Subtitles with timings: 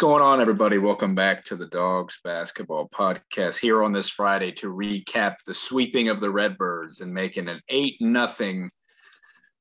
[0.00, 0.78] Going on, everybody?
[0.78, 6.08] Welcome back to the Dogs Basketball Podcast here on this Friday to recap the sweeping
[6.08, 8.70] of the Redbirds and making an 8 nothing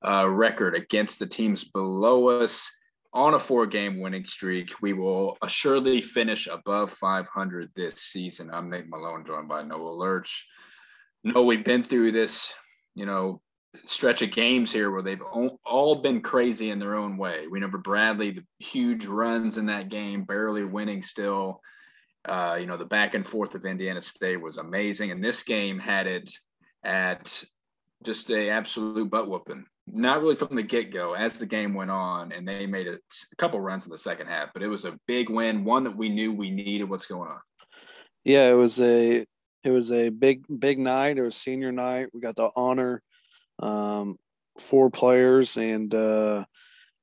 [0.01, 2.71] uh, record against the teams below us
[3.11, 4.81] on a four game winning streak.
[4.81, 8.49] We will assuredly finish above 500 this season.
[8.49, 10.47] I'm Nate Malone, joined by Noah Lurch.
[11.25, 12.53] No, we've been through this,
[12.95, 13.41] you know,
[13.85, 17.41] stretch of games here where they've all been crazy in their own way.
[17.41, 21.61] We remember Bradley, the huge runs in that game, barely winning still.
[22.25, 25.11] Uh, you know, the back and forth of Indiana State was amazing.
[25.11, 26.31] And this game had it
[26.83, 27.43] at
[28.03, 29.65] just a absolute butt whooping.
[29.91, 32.93] Not really from the get go as the game went on, and they made a,
[32.93, 35.97] a couple runs in the second half, but it was a big win, one that
[35.97, 36.87] we knew we needed.
[36.87, 37.39] What's going on?
[38.23, 39.25] Yeah, it was a
[39.63, 41.17] it was a big big night.
[41.17, 42.09] It was senior night.
[42.13, 43.01] We got the honor
[43.59, 44.17] um,
[44.59, 46.45] four players, and uh,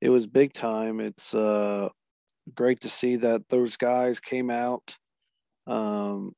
[0.00, 1.00] it was big time.
[1.00, 1.88] It's uh,
[2.54, 4.96] great to see that those guys came out
[5.66, 6.32] um,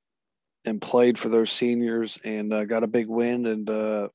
[0.64, 4.08] and played for those seniors and uh, got a big win, and uh,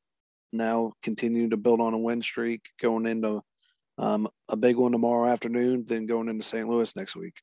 [0.52, 3.42] now continue to build on a win streak going into
[3.98, 6.68] um, a big one tomorrow afternoon, then going into St.
[6.68, 7.36] Louis next week.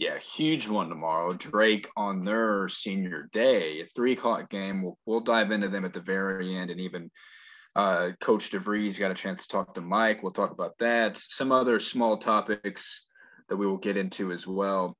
[0.00, 1.34] Yeah, huge one tomorrow.
[1.34, 4.82] Drake on their senior day, a three o'clock game.
[4.82, 7.10] We'll, we'll dive into them at the very end, and even
[7.76, 10.22] uh, Coach DeVries got a chance to talk to Mike.
[10.22, 11.18] We'll talk about that.
[11.18, 13.04] Some other small topics
[13.50, 14.96] that we will get into as well.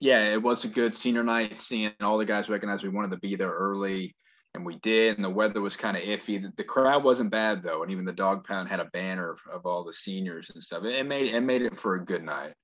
[0.00, 1.56] Yeah, it was a good senior night.
[1.56, 4.16] Seeing all the guys recognize we wanted to be there early,
[4.54, 5.14] and we did.
[5.14, 6.44] And the weather was kind of iffy.
[6.56, 9.64] The, crowd wasn't bad though, and even the dog pound had a banner of, of
[9.64, 10.82] all the seniors and stuff.
[10.82, 12.54] It, it made it made it for a good night.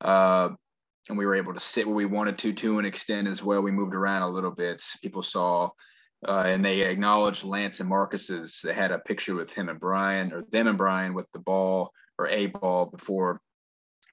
[0.00, 0.50] Uh,
[1.08, 3.60] and we were able to sit where we wanted to to an extent as well.
[3.60, 4.82] We moved around a little bit.
[5.02, 5.70] People saw
[6.26, 8.60] uh, and they acknowledged Lance and Marcus's.
[8.62, 11.92] They had a picture with him and Brian, or them and Brian with the ball
[12.18, 13.40] or a ball before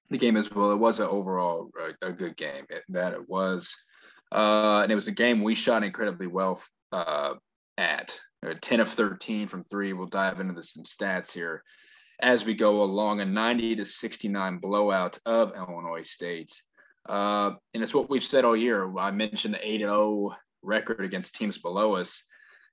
[0.10, 0.72] the game as well.
[0.72, 2.66] It was an overall a, a good game.
[2.70, 3.74] It, that it was,
[4.32, 7.36] uh, and it was a game we shot incredibly well uh,
[7.78, 8.20] at.
[8.62, 9.94] 10 of 13 from three.
[9.94, 11.64] We'll dive into this in stats here
[12.20, 13.22] as we go along.
[13.22, 16.52] A 90 to 69 blowout of Illinois State.
[17.08, 18.98] Uh, and it's what we've said all year.
[18.98, 22.24] I mentioned the 8 0 record against teams below us.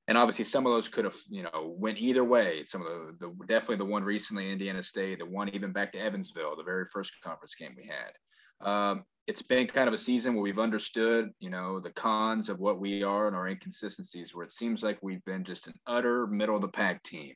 [0.07, 2.65] And obviously, some of those could have, you know, went either way.
[2.65, 5.99] Some of the, the definitely the one recently, Indiana State, the one even back to
[5.99, 8.67] Evansville, the very first conference game we had.
[8.67, 12.59] Um, it's been kind of a season where we've understood, you know, the cons of
[12.59, 16.27] what we are and our inconsistencies, where it seems like we've been just an utter
[16.27, 17.35] middle of the pack team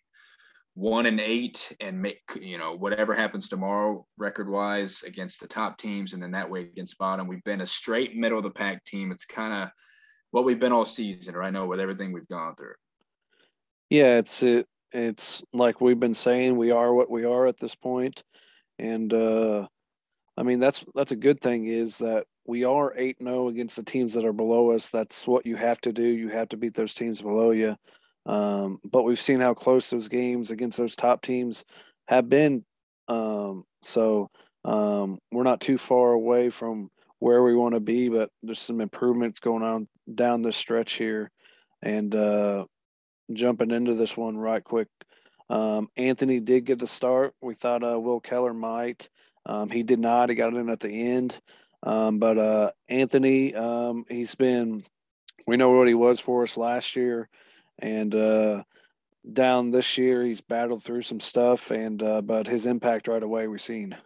[0.74, 5.76] one and eight and make you know whatever happens tomorrow record wise against the top
[5.76, 7.26] teams and then that way against bottom.
[7.26, 9.12] We've been a straight middle of the pack team.
[9.12, 9.68] It's kind of
[10.30, 11.52] what we've been all season right?
[11.52, 12.74] Now with everything we've gone through.
[13.90, 17.74] Yeah it's it it's like we've been saying we are what we are at this
[17.74, 18.22] point.
[18.78, 19.66] And uh
[20.38, 24.14] i mean that's that's a good thing is that we are 8-0 against the teams
[24.14, 24.90] that are below us.
[24.90, 26.02] That's what you have to do.
[26.02, 27.76] You have to beat those teams below you
[28.26, 31.64] um, but we've seen how close those games against those top teams
[32.06, 32.64] have been.
[33.08, 34.30] Um, so
[34.64, 38.80] um, we're not too far away from where we want to be, but there's some
[38.80, 41.30] improvements going on down the stretch here.
[41.82, 42.66] And uh,
[43.32, 44.88] jumping into this one right quick,
[45.50, 47.34] um, Anthony did get the start.
[47.40, 49.08] We thought uh, Will Keller might.
[49.44, 50.28] Um, he did not.
[50.28, 51.40] He got in at the end.
[51.82, 54.84] Um, but uh, Anthony, um, he's been,
[55.44, 57.28] we know what he was for us last year
[57.78, 58.62] and uh,
[59.30, 63.46] down this year he's battled through some stuff and uh, but his impact right away
[63.46, 63.96] we've seen.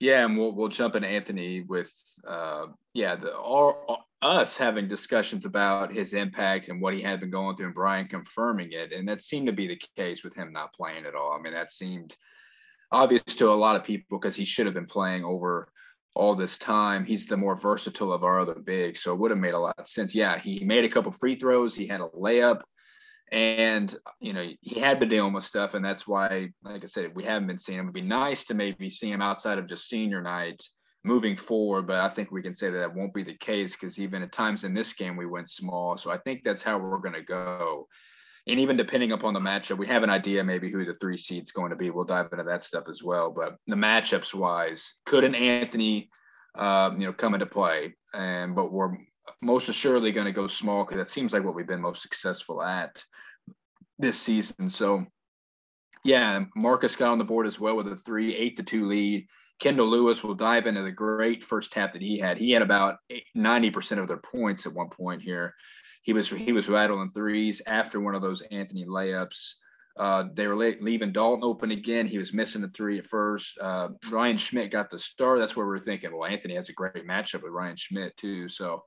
[0.00, 1.92] Yeah and we'll, we'll jump into anthony with
[2.26, 7.30] uh, yeah the all, us having discussions about his impact and what he had been
[7.30, 8.92] going through and brian confirming it.
[8.92, 11.32] And that seemed to be the case with him not playing at all.
[11.32, 12.16] I mean that seemed
[12.90, 15.68] obvious to a lot of people because he should have been playing over
[16.14, 17.04] all this time.
[17.04, 19.78] He's the more versatile of our other bigs, so it would have made a lot
[19.78, 20.14] of sense.
[20.14, 21.74] Yeah, he made a couple free throws.
[21.74, 22.62] He had a layup,
[23.32, 27.14] and you know he had been dealing with stuff, and that's why, like I said,
[27.14, 27.86] we haven't been seeing him.
[27.86, 30.62] It'd be nice to maybe see him outside of just senior night
[31.04, 33.98] moving forward, but I think we can say that that won't be the case because
[33.98, 35.96] even at times in this game we went small.
[35.98, 37.86] So I think that's how we're going to go
[38.46, 41.52] and even depending upon the matchup, we have an idea maybe who the three seed's
[41.52, 41.90] going to be.
[41.90, 43.30] We'll dive into that stuff as well.
[43.30, 46.10] But the matchups wise, could an Anthony,
[46.54, 47.94] um, you know, come into play?
[48.12, 48.98] And but we're
[49.40, 52.62] most assuredly going to go small because that seems like what we've been most successful
[52.62, 53.02] at
[53.98, 54.68] this season.
[54.68, 55.06] So,
[56.04, 59.26] yeah, Marcus got on the board as well with a three, eight to two lead.
[59.58, 62.36] Kendall Lewis will dive into the great first half that he had.
[62.36, 62.98] He had about
[63.34, 65.54] 90% of their points at one point here
[66.04, 69.54] he was he was rattling threes after one of those Anthony layups.
[69.96, 72.06] Uh, they were leaving Dalton open again.
[72.06, 73.56] He was missing the three at first.
[73.60, 75.38] Uh, Ryan Schmidt got the star.
[75.38, 78.48] That's where we are thinking, well, Anthony has a great matchup with Ryan Schmidt too.
[78.48, 78.82] So,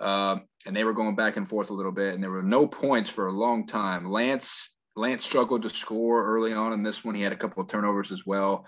[0.00, 2.66] uh, and they were going back and forth a little bit, and there were no
[2.66, 4.10] points for a long time.
[4.10, 7.14] Lance Lance struggled to score early on in this one.
[7.14, 8.66] He had a couple of turnovers as well.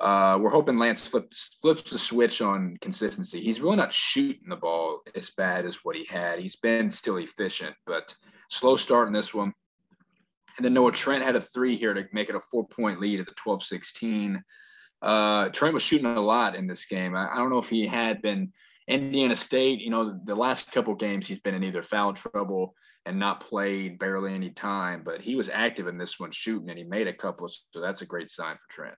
[0.00, 3.40] Uh, we're hoping Lance flips flips the switch on consistency.
[3.40, 6.40] He's really not shooting the ball as bad as what he had.
[6.40, 8.14] He's been still efficient, but
[8.48, 9.54] slow start in this one.
[10.56, 13.20] And then Noah Trent had a three here to make it a four point lead
[13.20, 14.42] at the 12 16.
[15.02, 17.14] Uh, Trent was shooting a lot in this game.
[17.14, 18.52] I, I, don't know if he had been
[18.88, 22.74] Indiana State, you know, the last couple games he's been in either foul trouble
[23.04, 26.78] and not played barely any time, but he was active in this one shooting and
[26.78, 27.48] he made a couple.
[27.48, 28.96] So that's a great sign for Trent.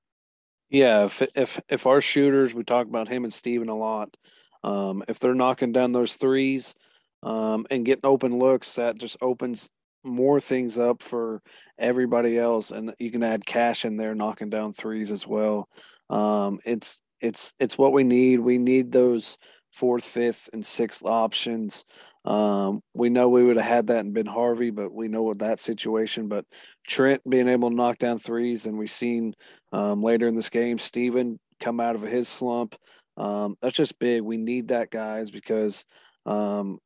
[0.69, 4.17] Yeah, if if if our shooters, we talk about him and Steven a lot.
[4.65, 6.75] Um, if they're knocking down those threes
[7.23, 9.71] um, and getting open looks, that just opens
[10.03, 11.41] more things up for
[11.79, 15.69] everybody else, and you can add cash in there knocking down threes as well.
[16.11, 18.41] Um, it's it's it's what we need.
[18.41, 19.39] We need those
[19.73, 21.85] fourth, fifth, and sixth options.
[22.26, 25.38] Um, we know we would have had that in Ben Harvey, but we know what
[25.38, 26.28] that situation.
[26.28, 26.44] But
[26.87, 29.34] Trent being able to knock down threes, and we've seen
[29.73, 32.75] um, later in this game Steven come out of his slump.
[33.17, 34.23] Um, that's just big.
[34.23, 35.84] We need that, guys, because
[36.26, 36.78] um,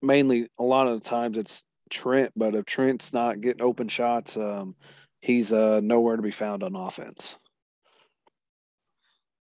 [0.00, 4.36] mainly a lot of the times it's Trent, but if Trent's not getting open shots,
[4.36, 4.76] um,
[5.20, 7.38] he's uh, nowhere to be found on offense.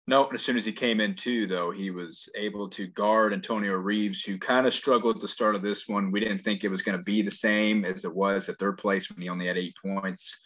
[0.06, 3.72] No, as soon as he came in too, though, he was able to guard Antonio
[3.72, 6.10] Reeves, who kind of struggled at the start of this one.
[6.10, 8.76] We didn't think it was going to be the same as it was at third
[8.76, 10.38] place when he only had eight points.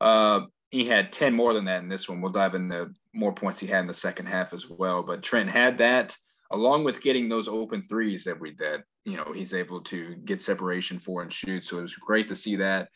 [0.00, 2.20] Uh, he had 10 more than that in this one.
[2.20, 5.04] We'll dive into more points he had in the second half as well.
[5.04, 6.16] But Trent had that
[6.50, 8.82] along with getting those open threes that we did.
[9.04, 11.64] You know, he's able to get separation for and shoot.
[11.64, 12.88] So it was great to see that.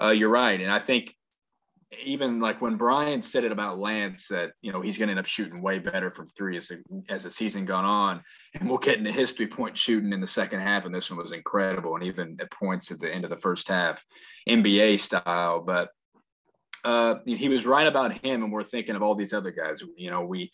[0.00, 0.60] Uh, you're right.
[0.60, 1.16] And I think
[2.04, 5.18] even like when Brian said it about Lance that you know he's going to end
[5.18, 8.22] up shooting way better from three as the, as the season gone on,
[8.54, 11.32] and we'll get into history point shooting in the second half, and this one was
[11.32, 14.04] incredible, and even at points at the end of the first half,
[14.48, 15.60] NBA style.
[15.60, 15.90] But
[16.84, 19.82] uh, he was right about him, and we're thinking of all these other guys.
[19.96, 20.52] You know, we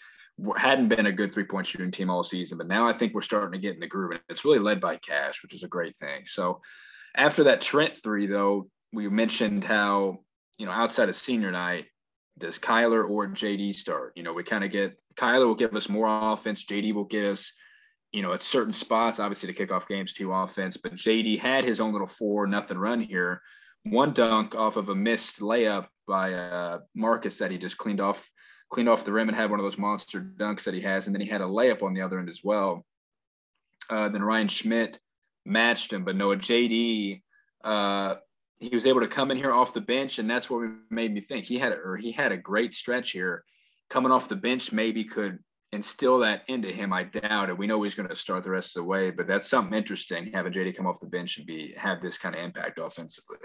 [0.56, 3.20] hadn't been a good three point shooting team all season, but now I think we're
[3.20, 5.68] starting to get in the groove, and it's really led by Cash, which is a
[5.68, 6.22] great thing.
[6.24, 6.62] So
[7.14, 10.20] after that Trent three, though, we mentioned how
[10.58, 11.86] you know, outside of senior night,
[12.38, 14.12] does Kyler or JD start?
[14.16, 16.64] You know, we kind of get Kyler will give us more offense.
[16.64, 17.52] JD will give us,
[18.12, 20.76] you know, at certain spots, obviously to kick off games, two offense.
[20.76, 23.42] But JD had his own little four nothing run here.
[23.84, 28.28] One dunk off of a missed layup by uh, Marcus that he just cleaned off,
[28.70, 31.06] cleaned off the rim and had one of those monster dunks that he has.
[31.06, 32.84] And then he had a layup on the other end as well.
[33.88, 34.98] Uh, then Ryan Schmidt
[35.44, 37.22] matched him, but Noah JD
[37.64, 38.16] uh,
[38.58, 41.20] he was able to come in here off the bench, and that's what made me
[41.20, 43.44] think he had a, or he had a great stretch here.
[43.90, 45.38] Coming off the bench, maybe could
[45.72, 46.92] instill that into him.
[46.92, 47.58] I doubt it.
[47.58, 50.30] We know he's going to start the rest of the way, but that's something interesting
[50.32, 53.38] having JD come off the bench and be have this kind of impact offensively.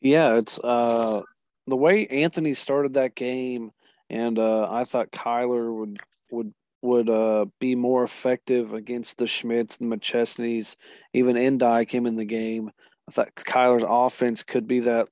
[0.00, 1.20] Yeah, it's uh
[1.66, 3.70] the way Anthony started that game,
[4.08, 5.98] and uh, I thought Kyler would
[6.30, 10.76] would would uh, be more effective against the Schmidts and McChesneys.
[11.12, 12.70] Even Ndiaye came in the game.
[13.10, 15.08] I thought Kyler's offense could be that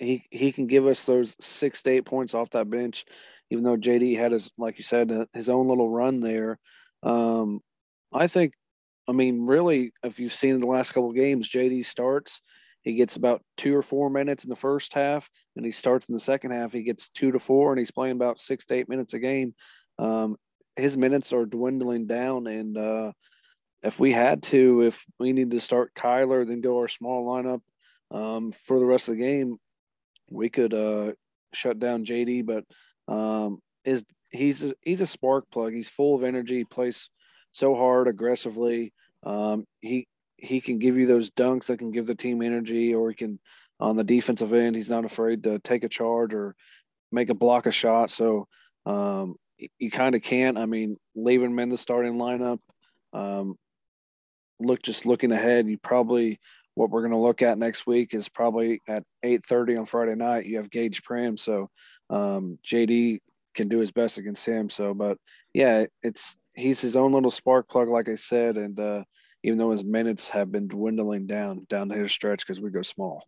[0.00, 3.04] he he can give us those six to eight points off that bench,
[3.50, 6.58] even though JD had his like you said uh, his own little run there.
[7.04, 7.60] Um,
[8.12, 8.54] I think,
[9.06, 12.40] I mean, really, if you've seen the last couple games, JD starts.
[12.82, 16.14] He gets about two or four minutes in the first half, and he starts in
[16.14, 16.72] the second half.
[16.72, 19.54] He gets two to four, and he's playing about six to eight minutes a game.
[19.98, 20.36] Um,
[20.76, 23.12] his minutes are dwindling down, and uh,
[23.82, 27.60] if we had to, if we need to start Kyler, then go our small lineup
[28.10, 29.58] um, for the rest of the game,
[30.30, 31.12] we could uh,
[31.52, 32.46] shut down JD.
[32.46, 32.64] But
[33.12, 35.72] um, is he's a, he's a spark plug.
[35.72, 36.64] He's full of energy.
[36.64, 37.10] Plays
[37.52, 38.92] so hard, aggressively.
[39.22, 40.06] Um, he
[40.36, 43.38] he can give you those dunks that can give the team energy, or he can
[43.80, 44.76] on the defensive end.
[44.76, 46.54] He's not afraid to take a charge or
[47.12, 48.10] make a block a shot.
[48.10, 48.48] So
[48.84, 49.36] um,
[49.78, 50.58] you kind of can't.
[50.58, 52.58] I mean, leaving him in the starting lineup.
[53.12, 53.56] Um,
[54.60, 56.40] look just looking ahead, you probably
[56.74, 60.46] what we're going to look at next week is probably at 8:30 on Friday night.
[60.46, 61.70] You have Gaige Prim, so
[62.10, 63.20] um, JD
[63.54, 64.68] can do his best against him.
[64.68, 65.18] So, but
[65.54, 69.04] yeah, it's he's his own little spark plug, like I said, and uh,
[69.42, 73.26] even though his minutes have been dwindling down down the stretch because we go small.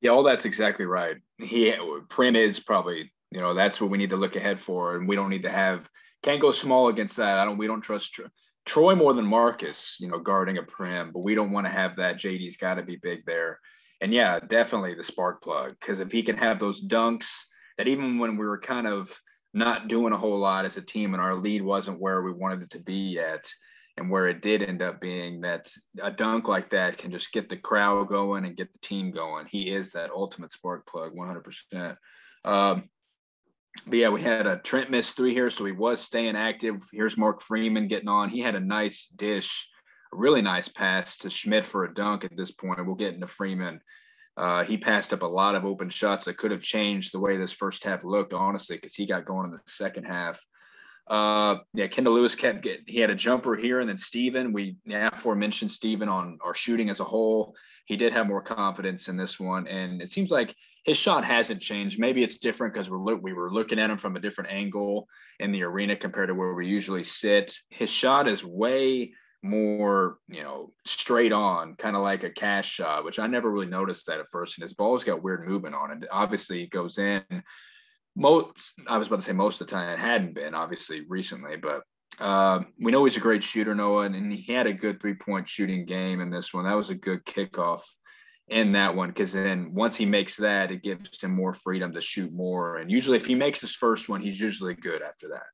[0.00, 1.16] Yeah, all that's exactly right.
[1.38, 1.74] He
[2.08, 5.14] Prim is probably you know that's what we need to look ahead for, and we
[5.14, 5.88] don't need to have
[6.24, 7.38] can't go small against that.
[7.38, 7.58] I don't.
[7.58, 8.18] We don't trust
[8.66, 11.96] Troy more than Marcus, you know, guarding a prim, but we don't want to have
[11.96, 12.16] that.
[12.16, 13.60] JD's got to be big there.
[14.00, 15.70] And yeah, definitely the spark plug.
[15.78, 17.42] Because if he can have those dunks
[17.78, 19.18] that even when we were kind of
[19.52, 22.62] not doing a whole lot as a team and our lead wasn't where we wanted
[22.62, 23.52] it to be yet,
[23.96, 27.48] and where it did end up being that a dunk like that can just get
[27.48, 29.46] the crowd going and get the team going.
[29.46, 31.96] He is that ultimate spark plug, 100%.
[32.44, 32.88] Um,
[33.86, 36.82] but yeah, we had a Trent missed three here, so he was staying active.
[36.92, 38.30] Here's Mark Freeman getting on.
[38.30, 39.68] He had a nice dish,
[40.12, 42.84] a really nice pass to Schmidt for a dunk at this point.
[42.84, 43.80] We'll get into Freeman.
[44.36, 47.36] Uh, he passed up a lot of open shots that could have changed the way
[47.36, 50.44] this first half looked, honestly, because he got going in the second half.
[51.06, 54.76] Uh, yeah, Kendall Lewis kept getting, he had a jumper here, and then Steven, we
[54.86, 57.54] yeah, aforementioned Steven on our shooting as a whole.
[57.84, 61.60] He did have more confidence in this one, and it seems like his shot hasn't
[61.60, 61.98] changed.
[61.98, 65.06] Maybe it's different because we're look, we were looking at him from a different angle
[65.40, 67.54] in the arena compared to where we usually sit.
[67.68, 73.04] His shot is way more, you know, straight on, kind of like a cash shot,
[73.04, 74.56] which I never really noticed that at first.
[74.56, 76.08] And his ball's got weird movement on it.
[76.10, 77.22] Obviously, it goes in
[78.16, 81.56] most I was about to say most of the time it hadn't been obviously recently,
[81.56, 81.82] but
[82.20, 85.48] uh, we know he's a great shooter, Noah, and he had a good three point
[85.48, 86.64] shooting game in this one.
[86.64, 87.82] That was a good kickoff
[88.48, 92.00] in that one because then once he makes that, it gives him more freedom to
[92.00, 92.76] shoot more.
[92.76, 95.46] And usually, if he makes his first one, he's usually good after that.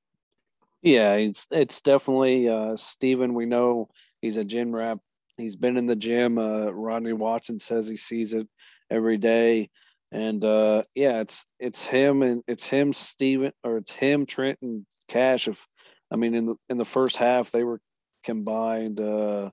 [0.83, 3.35] Yeah, it's it's definitely uh, Steven.
[3.35, 3.89] We know
[4.21, 4.99] he's a gym rat.
[5.37, 6.39] He's been in the gym.
[6.39, 8.47] Uh, Rodney Watson says he sees it
[8.91, 9.71] every day.
[10.13, 14.85] And uh, yeah, it's it's him and it's him, Steven, or it's him, Trent, and
[15.09, 15.47] Cash.
[15.47, 15.67] If
[16.11, 17.81] I mean, in the in the first half, they were
[18.25, 19.01] combined.
[19.01, 19.51] Uh,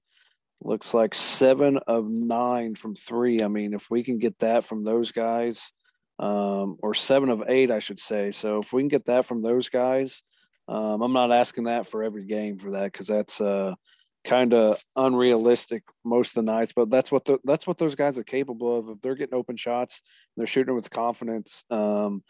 [0.62, 3.42] looks like seven of nine from three.
[3.44, 5.72] I mean, if we can get that from those guys,
[6.20, 8.32] um, or seven of eight, I should say.
[8.32, 10.24] So if we can get that from those guys,
[10.68, 13.76] um, I'm not asking that for every game for that because that's uh,
[14.28, 18.18] kind of unrealistic most of the nights, but that's what the, that's what those guys
[18.18, 18.90] are capable of.
[18.90, 20.02] If they're getting open shots,
[20.36, 21.64] they're shooting with confidence.
[21.72, 22.24] Um,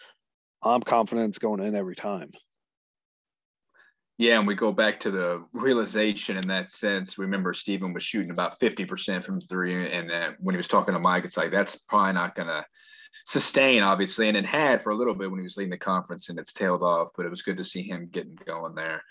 [0.64, 2.32] I'm confident it's going in every time.
[4.20, 7.18] Yeah, and we go back to the realization in that sense.
[7.18, 11.00] Remember, Steven was shooting about 50% from three, and that when he was talking to
[11.00, 12.66] Mike, it's like that's probably not going to
[13.26, 14.28] sustain, obviously.
[14.28, 16.54] And it had for a little bit when he was leading the conference, and it's
[16.54, 17.10] tailed off.
[17.16, 19.04] But it was good to see him getting going there.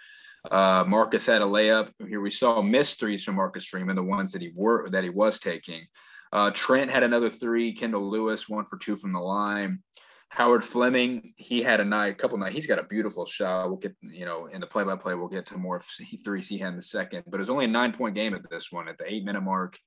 [0.51, 1.91] Uh, Marcus had a layup.
[2.07, 5.11] Here we saw missed threes from Marcus Freeman, the ones that he were that he
[5.11, 5.87] was taking.
[6.33, 7.73] Uh, Trent had another three.
[7.73, 9.81] Kendall Lewis one for two from the line.
[10.29, 12.53] Howard Fleming, he had a night, a couple night.
[12.53, 13.69] He's got a beautiful shot.
[13.69, 15.81] We'll get, you know, in the play-by-play, we'll get to more
[16.25, 17.23] threes he had in the second.
[17.29, 19.79] But it was only a nine-point game at this one at the eight-minute mark.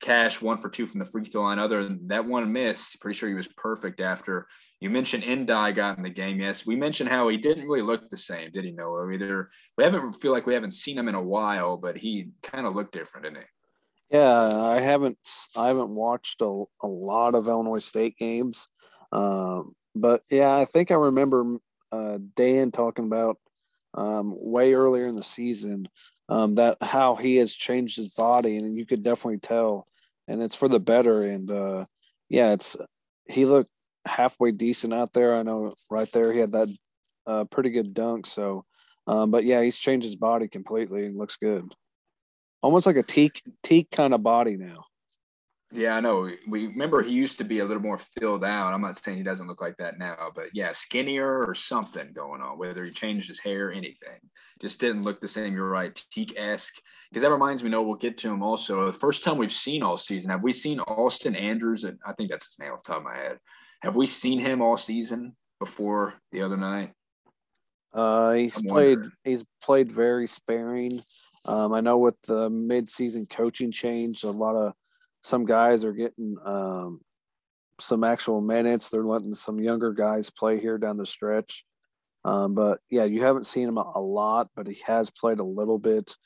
[0.00, 1.58] Cash one for two from the free throw line.
[1.58, 4.48] Other than that one miss, pretty sure he was perfect after.
[4.82, 6.40] You mentioned Ndiaye got in the game.
[6.40, 8.72] Yes, we mentioned how he didn't really look the same, did he?
[8.72, 9.10] Noah?
[9.10, 12.66] Either we haven't feel like we haven't seen him in a while, but he kind
[12.66, 14.16] of looked different, didn't he?
[14.18, 15.18] Yeah, I haven't
[15.56, 18.66] I haven't watched a, a lot of Illinois State games,
[19.12, 21.58] um, but yeah, I think I remember
[21.92, 23.38] uh, Dan talking about
[23.94, 25.88] um, way earlier in the season
[26.28, 29.86] um, that how he has changed his body, and you could definitely tell
[30.28, 31.22] and it's for the better.
[31.22, 31.84] And uh,
[32.28, 32.76] yeah, it's
[33.28, 33.70] he looked
[34.06, 35.36] halfway decent out there.
[35.36, 36.68] I know right there he had that
[37.26, 38.26] uh, pretty good dunk.
[38.26, 38.64] So,
[39.06, 41.74] um, but yeah, he's changed his body completely and looks good.
[42.62, 44.84] Almost like a teak teak kind of body now.
[45.74, 46.28] Yeah, I know.
[46.46, 48.74] We remember he used to be a little more filled out.
[48.74, 52.42] I'm not saying he doesn't look like that now, but yeah, skinnier or something going
[52.42, 54.20] on, whether he changed his hair, anything.
[54.60, 55.54] Just didn't look the same.
[55.54, 56.74] You're right, Teak esque.
[57.10, 58.84] Because that reminds me, no, we'll get to him also.
[58.84, 61.84] The first time we've seen all season, have we seen Austin Andrews?
[61.84, 63.38] And I think that's his name off the top of my head.
[63.82, 66.92] Have we seen him all season before the other night?
[67.92, 68.98] Uh, he's I'm played.
[68.98, 69.12] Wondering.
[69.24, 71.00] He's played very sparing.
[71.46, 74.72] Um, I know with the mid-season coaching change, a lot of
[75.22, 77.00] some guys are getting um,
[77.80, 78.88] some actual minutes.
[78.88, 81.64] They're letting some younger guys play here down the stretch.
[82.24, 85.78] Um, but yeah, you haven't seen him a, lot, but he has played a little
[85.78, 86.16] bit.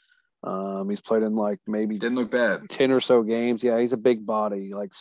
[0.45, 3.65] Um, he's played in like maybe didn't look bad ten or so games.
[3.65, 4.73] Yeah, he's a big body.
[4.73, 4.93] Like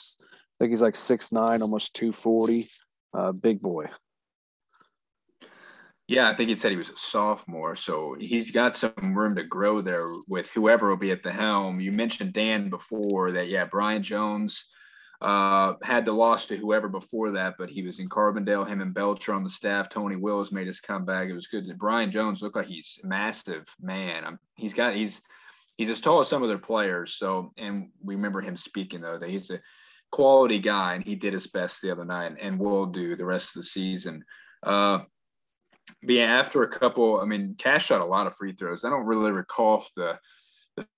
[0.56, 2.68] I think he's like six nine, almost two forty.
[3.14, 3.90] Uh, big boy.
[6.08, 9.44] Yeah, I think he said he was a sophomore, so he's got some room to
[9.44, 11.80] grow there with whoever will be at the helm.
[11.80, 14.66] You mentioned Dan before that, yeah, Brian Jones
[15.22, 18.68] uh, had the loss to whoever before that, but he was in Carbondale.
[18.68, 19.90] Him and Belcher on the staff.
[19.90, 21.28] Tony Wills made his comeback.
[21.28, 21.66] It was good.
[21.80, 24.26] Brian Jones looked like he's massive man.
[24.26, 25.22] I'm, he's got he's
[25.76, 27.16] he's as tall as some of their players.
[27.16, 29.60] So, and we remember him speaking though that he's a
[30.15, 33.50] quality guy, and he did his best the other night, and will do the rest
[33.50, 34.24] of the season.
[34.63, 35.00] Uh,
[36.01, 38.86] but yeah, after a couple, I mean, Cash shot a lot of free throws.
[38.86, 40.17] I don't really recall if the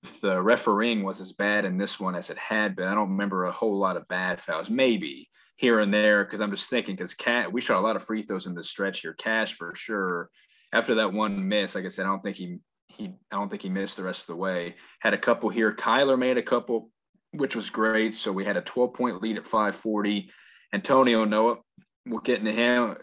[0.03, 2.88] if the refereeing was as bad in this one as it had been.
[2.88, 6.51] I don't remember a whole lot of bad fouls, maybe here and there, because I'm
[6.51, 9.13] just thinking because cat we shot a lot of free throws in the stretch here.
[9.13, 10.29] Cash for sure.
[10.74, 13.63] After that one miss, like I said, I don't think he he I don't think
[13.63, 14.75] he missed the rest of the way.
[15.00, 15.74] Had a couple here.
[15.74, 16.91] Kyler made a couple,
[17.38, 18.15] which was great.
[18.15, 20.29] So we had a 12 point lead at 540.
[20.74, 21.58] Antonio Noah,
[22.06, 22.98] we're getting to him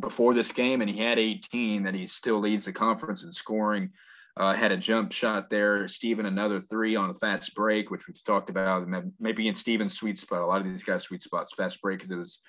[0.00, 3.90] before this game, and he had 18 that he still leads the conference in scoring.
[4.36, 5.88] Uh, had a jump shot there.
[5.88, 8.86] Steven, another three on the fast break, which we've talked about.
[9.18, 10.42] Maybe in Steven's sweet spot.
[10.42, 12.40] A lot of these guys' sweet spots, fast break, because it was,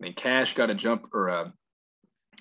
[0.00, 1.52] I mean, Cash got a jump or a,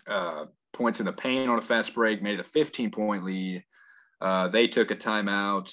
[0.08, 3.63] uh, points in the paint on a fast break, made it a 15 point lead.
[4.20, 5.72] Uh, they took a timeout.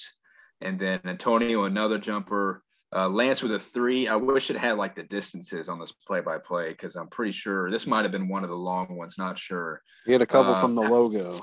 [0.65, 2.63] And then Antonio, another jumper.
[2.95, 4.07] Uh, Lance with a three.
[4.07, 7.33] I wish it had like the distances on this play by play because I'm pretty
[7.33, 9.17] sure this might have been one of the long ones.
[9.17, 9.81] Not sure.
[10.05, 11.41] He had a couple uh, from the logo.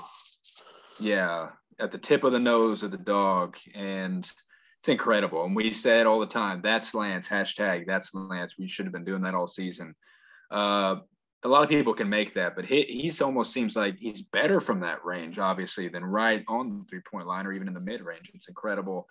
[0.99, 1.49] Yeah
[1.79, 4.29] at the tip of the nose of the dog, and
[4.79, 5.43] it's incredible.
[5.45, 8.57] And we said all the time, "That's Lance." Hashtag That's Lance.
[8.57, 9.95] We should have been doing that all season.
[10.51, 10.97] Uh,
[11.43, 14.61] a lot of people can make that, but he, he's almost seems like he's better
[14.61, 17.79] from that range, obviously, than right on the three point line or even in the
[17.79, 18.31] mid range.
[18.33, 19.07] It's incredible.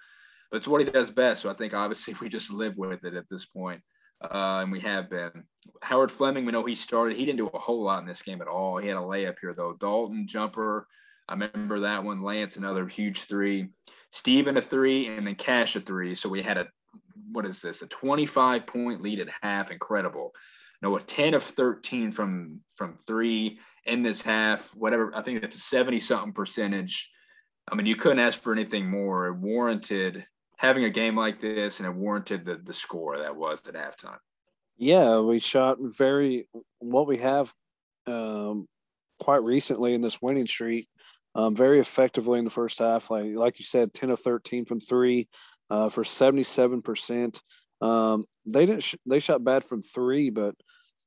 [0.51, 1.43] But it's what he does best.
[1.43, 3.83] So I think obviously we just live with it at this point.
[4.23, 5.45] Uh, and we have been.
[5.83, 7.17] Howard Fleming, we know he started.
[7.17, 8.79] He didn't do a whole lot in this game at all.
[8.79, 9.73] He had a layup here, though.
[9.73, 10.87] Dalton, jumper,
[11.29, 12.23] I remember that one.
[12.23, 13.69] Lance, another huge three.
[14.13, 16.15] Steven, a three, and then Cash, a three.
[16.15, 16.69] So we had a,
[17.33, 19.71] what is this, a 25 point lead at half.
[19.71, 20.33] Incredible.
[20.83, 25.15] A 10 of 13 from from three in this half, whatever.
[25.15, 27.11] I think that's a 70 something percentage.
[27.71, 29.29] I mean, you couldn't ask for anything more.
[29.29, 33.67] It warranted having a game like this, and it warranted the the score that was
[33.69, 34.19] at halftime.
[34.77, 36.49] Yeah, we shot very
[36.81, 37.53] what we have
[38.07, 38.67] um,
[39.21, 40.89] quite recently in this winning streak
[41.35, 43.11] um, very effectively in the first half.
[43.11, 45.29] Like like you said, ten of thirteen from three
[45.71, 47.43] uh, for seventy seven percent.
[47.81, 50.55] Um, they didn't sh- they shot bad from three, but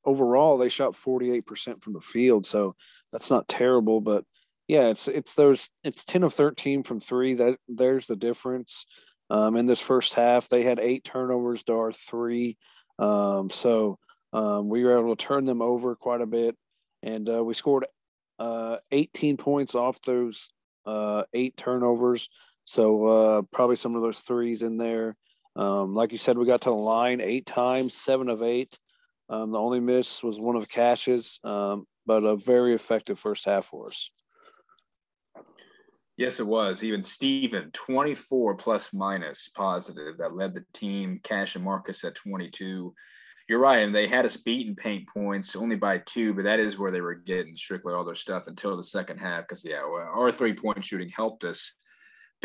[0.06, 2.46] overall they shot forty eight percent from the field.
[2.46, 2.76] So
[3.12, 4.24] that's not terrible, but
[4.68, 7.34] yeah, it's it's those it's ten of thirteen from three.
[7.36, 8.86] That there's the difference.
[9.30, 12.58] Um, in this first half, they had eight turnovers to our three.
[13.00, 13.98] Um, so
[14.34, 16.56] um, we were able to turn them over quite a bit,
[17.02, 17.86] and uh, we scored
[18.40, 20.50] uh, 18 points off those
[20.86, 22.30] uh, eight turnovers.
[22.66, 25.16] So uh, probably some of those threes in there.
[25.56, 28.78] Um, like you said, we got to the line eight times, seven of eight.
[29.30, 33.66] Um, the only miss was one of Cash's, um, but a very effective first half
[33.66, 34.12] for us.
[36.18, 36.84] Yes, it was.
[36.84, 41.20] Even Steven, 24 plus minus positive that led the team.
[41.24, 42.94] Cash and Marcus at 22
[43.48, 43.84] you're right.
[43.84, 47.02] And they had us beaten paint points only by two, but that is where they
[47.02, 49.44] were getting strictly all their stuff until the second half.
[49.44, 51.74] Because yeah, our three point shooting helped us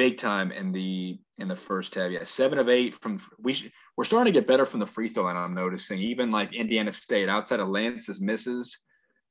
[0.01, 2.11] big time in the in the first half.
[2.11, 5.25] Yeah, seven of eight from we we're starting to get better from the free throw
[5.25, 5.37] line.
[5.37, 8.79] I'm noticing even like Indiana State outside of Lance's misses.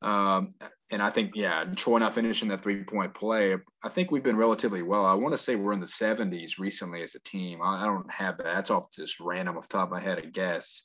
[0.04, 0.54] Um,
[0.92, 3.56] and I think, yeah, Troy not finishing that three point play.
[3.84, 5.08] I think we've been relatively well.
[5.08, 7.64] I want to say we're in the 70s recently as a team.
[7.64, 8.46] I, I don't have that.
[8.46, 10.84] That's off just random off top of my head, I guess.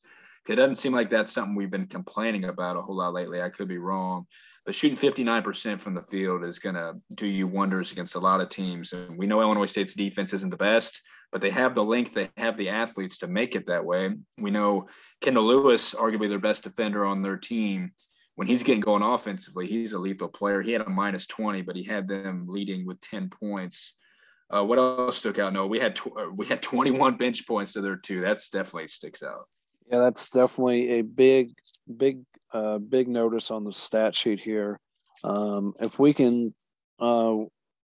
[0.48, 3.42] It doesn't seem like that's something we've been complaining about a whole lot lately.
[3.42, 4.26] I could be wrong,
[4.64, 8.40] but shooting 59% from the field is going to do you wonders against a lot
[8.40, 8.92] of teams.
[8.94, 12.30] And we know Illinois State's defense isn't the best, but they have the length, they
[12.38, 14.10] have the athletes to make it that way.
[14.38, 14.88] We know
[15.20, 17.92] Kendall Lewis, arguably their best defender on their team.
[18.36, 20.62] When he's getting going offensively, he's a lethal player.
[20.62, 23.94] He had a minus 20, but he had them leading with 10 points.
[24.50, 25.52] Uh, what else stuck out?
[25.52, 28.20] No, we had tw- uh, we had 21 bench points to their two.
[28.20, 29.48] That's definitely sticks out.
[29.90, 31.52] Yeah, that's definitely a big,
[31.94, 34.80] big, uh, big notice on the stat sheet here.
[35.22, 36.54] Um, if we can,
[36.98, 37.36] uh,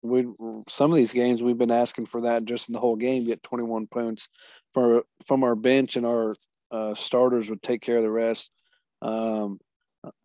[0.01, 0.25] we
[0.67, 3.43] some of these games we've been asking for that just in the whole game, get
[3.43, 4.29] 21 points
[4.73, 6.35] for from our bench, and our
[6.71, 8.49] uh, starters would take care of the rest.
[9.01, 9.59] Um,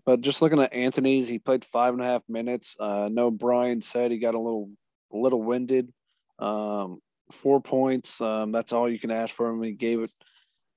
[0.05, 2.77] but just looking at Anthony's, he played five and a half minutes.
[2.79, 4.71] Uh, no, Brian said he got a little,
[5.13, 5.93] a little winded.
[6.39, 7.01] Um,
[7.33, 8.21] four points.
[8.21, 9.63] Um, that's all you can ask for him.
[9.63, 10.11] He gave it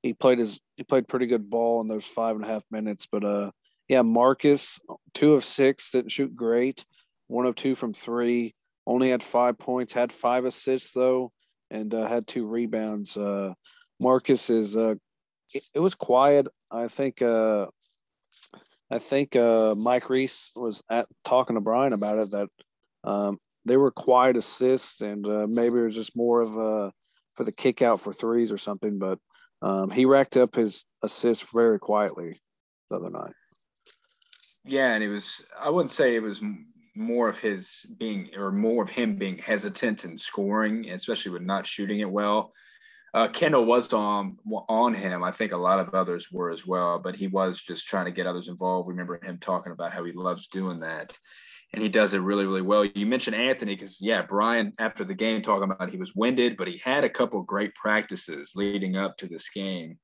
[0.01, 3.07] he played his he played pretty good ball in those five and a half minutes.
[3.11, 3.51] But uh,
[3.87, 4.79] yeah, Marcus
[5.13, 6.85] two of six didn't shoot great.
[7.27, 8.55] One of two from three.
[8.87, 9.93] Only had five points.
[9.93, 11.31] Had five assists though,
[11.69, 13.17] and uh, had two rebounds.
[13.17, 13.53] Uh,
[13.99, 14.95] Marcus is uh,
[15.53, 16.47] it, it was quiet.
[16.71, 17.67] I think uh,
[18.91, 22.49] I think uh, Mike Reis was at talking to Brian about it that
[23.03, 26.91] um, they were quiet assists, and uh, maybe it was just more of a
[27.35, 28.97] for the kick out for threes or something.
[28.97, 29.19] But
[29.61, 32.41] um, he racked up his assists very quietly
[32.89, 33.33] the other night.
[34.65, 36.41] Yeah, and it was I wouldn't say it was
[36.95, 41.65] more of his being or more of him being hesitant in scoring, especially with not
[41.65, 42.53] shooting it well.
[43.13, 45.23] Uh, Kendall was on on him.
[45.23, 48.11] I think a lot of others were as well, but he was just trying to
[48.11, 48.89] get others involved.
[48.89, 51.17] Remember him talking about how he loves doing that,
[51.73, 52.85] and he does it really, really well.
[52.85, 56.67] You mentioned Anthony because yeah, Brian after the game talking about he was winded, but
[56.67, 59.97] he had a couple great practices leading up to this game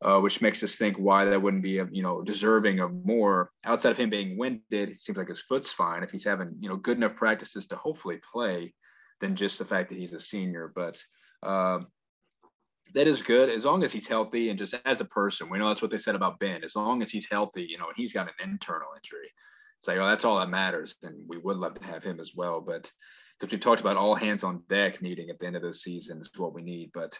[0.00, 3.50] uh, which makes us think why that wouldn't be, you know, deserving of more.
[3.64, 6.04] Outside of him being winded, it seems like his foot's fine.
[6.04, 8.74] If he's having, you know, good enough practices to hopefully play,
[9.20, 10.72] than just the fact that he's a senior.
[10.74, 11.02] But
[11.42, 11.80] uh,
[12.94, 15.50] that is good as long as he's healthy and just as a person.
[15.50, 16.64] We know that's what they said about Ben.
[16.64, 19.32] As long as he's healthy, you know, and he's got an internal injury.
[19.86, 20.96] Like, oh, that's all that matters.
[21.02, 22.60] And we would love to have him as well.
[22.60, 22.90] But
[23.38, 26.20] because we talked about all hands on deck needing at the end of the season
[26.20, 26.90] is what we need.
[26.92, 27.18] But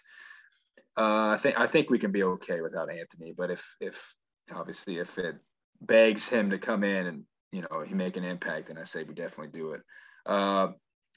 [0.97, 3.33] uh, I think I think we can be okay without Anthony.
[3.37, 4.15] But if if
[4.53, 5.37] obviously if it
[5.81, 9.05] begs him to come in and you know he make an impact, then I say
[9.05, 9.83] we definitely do it.
[10.27, 10.69] Uh,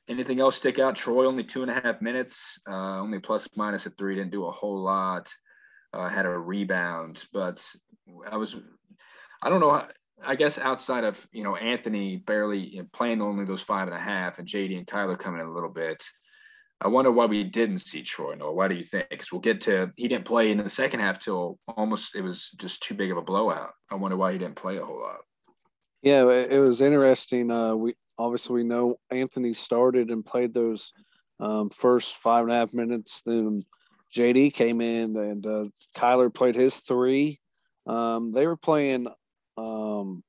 [0.07, 0.95] anything else stick out?
[0.95, 4.15] Troy only two and a half minutes, uh, only plus minus a three.
[4.15, 5.31] Didn't do a whole lot.
[5.93, 7.65] Uh, had a rebound, but
[8.29, 8.55] I was
[9.41, 9.83] I don't know.
[10.25, 14.39] I guess outside of you know Anthony barely playing only those five and a half,
[14.39, 16.03] and JD and Kyler coming in a little bit.
[16.83, 18.53] I wonder why we didn't see Troy Noah.
[18.53, 19.07] Why do you think?
[19.09, 22.49] Because we'll get to he didn't play in the second half till almost it was
[22.57, 23.73] just too big of a blowout.
[23.91, 25.19] I wonder why he didn't play a whole lot.
[26.01, 27.51] Yeah, it was interesting.
[27.51, 30.91] Uh, we obviously we know Anthony started and played those
[31.39, 33.21] um, first five and a half minutes.
[33.23, 33.59] Then
[34.15, 37.39] JD came in and uh, Kyler played his three.
[37.85, 39.07] Um, they were playing
[39.61, 40.23] um,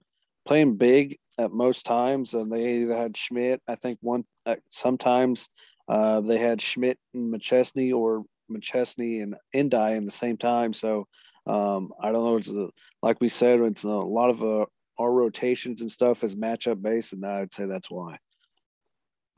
[0.46, 3.60] playing big at most times, and they either had Schmidt.
[3.66, 4.24] I think one
[4.68, 5.48] sometimes
[5.88, 10.72] uh, they had Schmidt and McChesney or McChesney and Ndiaye in the same time.
[10.72, 11.06] So
[11.46, 12.36] um, I don't know.
[12.36, 12.68] It's a,
[13.02, 14.66] like we said, it's a lot of uh,
[14.98, 18.18] our rotations and stuff is matchup based, and I'd say that's why.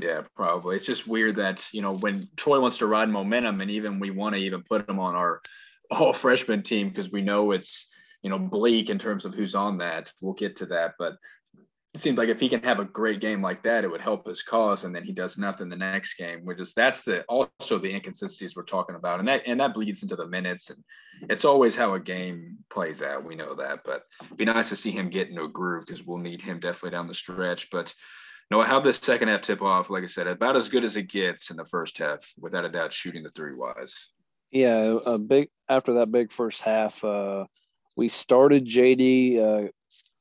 [0.00, 0.76] Yeah, probably.
[0.76, 4.10] It's just weird that you know when Troy wants to ride momentum, and even we
[4.10, 5.40] want to even put him on our
[5.90, 7.86] all freshman team because we know it's
[8.24, 10.10] you know bleak in terms of who's on that.
[10.20, 11.16] We'll get to that, but
[11.94, 14.26] it seems like if he can have a great game like that, it would help
[14.26, 14.82] his cause.
[14.82, 18.56] And then he does nothing the next game, which is that's the also the inconsistencies
[18.56, 20.70] we're talking about, and that and that bleeds into the minutes.
[20.70, 20.82] And
[21.30, 23.24] it's always how a game plays out.
[23.24, 26.02] We know that, but it'd be nice to see him get into a groove because
[26.02, 27.70] we'll need him definitely down the stretch.
[27.70, 27.94] But
[28.50, 31.08] no, how this second half tip off, like I said, about as good as it
[31.08, 34.08] gets in the first half, without a doubt, shooting the three wise.
[34.50, 37.44] Yeah, a big after that big first half, uh,
[37.96, 39.38] we started JD.
[39.38, 39.68] Uh,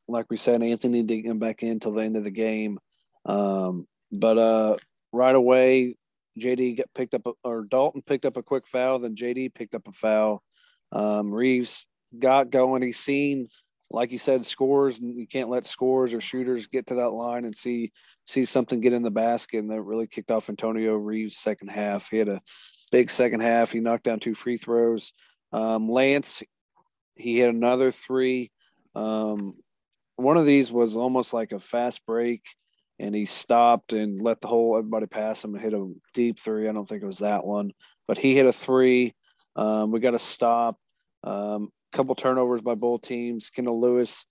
[0.07, 2.79] like we said, Anthony didn't get back in until the end of the game.
[3.25, 4.77] Um, but uh,
[5.11, 5.95] right away,
[6.39, 8.99] JD got picked up, or Dalton picked up a quick foul.
[8.99, 10.43] Then JD picked up a foul.
[10.91, 11.85] Um, Reeves
[12.17, 12.81] got going.
[12.81, 13.47] He's seen,
[13.91, 17.45] like you said, scores, and you can't let scores or shooters get to that line
[17.45, 17.91] and see
[18.25, 19.59] see something get in the basket.
[19.59, 22.09] And that really kicked off Antonio Reeves' second half.
[22.09, 22.41] He had a
[22.91, 23.71] big second half.
[23.71, 25.13] He knocked down two free throws.
[25.51, 26.43] Um, Lance,
[27.15, 28.51] he had another three.
[28.95, 29.55] Um,
[30.15, 32.43] one of these was almost like a fast break
[32.99, 36.69] and he stopped and let the whole everybody pass him and hit a deep three.
[36.69, 37.71] I don't think it was that one,
[38.07, 39.15] but he hit a three.
[39.55, 40.77] Um, we got a stop.
[41.23, 43.49] Um, couple turnovers by both teams.
[43.49, 44.25] Kendall Lewis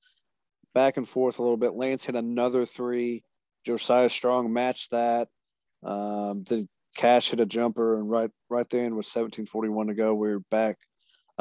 [0.75, 1.75] back and forth a little bit.
[1.75, 3.23] Lance hit another three.
[3.65, 5.29] Josiah Strong matched that.
[5.85, 6.67] Um, the
[6.97, 10.77] Cash hit a jumper, and right right then with 17:41 to go, we are back.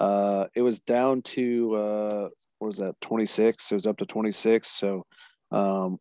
[0.02, 4.68] Uh, it was down to uh, what was that 26 it was up to 26
[4.68, 5.06] so
[5.52, 6.00] um,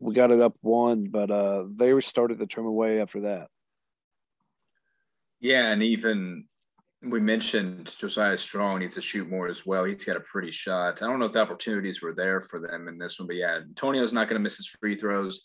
[0.00, 3.46] we got it up one but uh, they started to trim away after that
[5.38, 6.44] yeah and even
[7.02, 9.84] we mentioned Josiah Strong needs to shoot more as well.
[9.84, 11.00] He's got a pretty shot.
[11.00, 13.56] I don't know if the opportunities were there for them in this one, but yeah,
[13.56, 15.40] Antonio's not going to miss his free throws.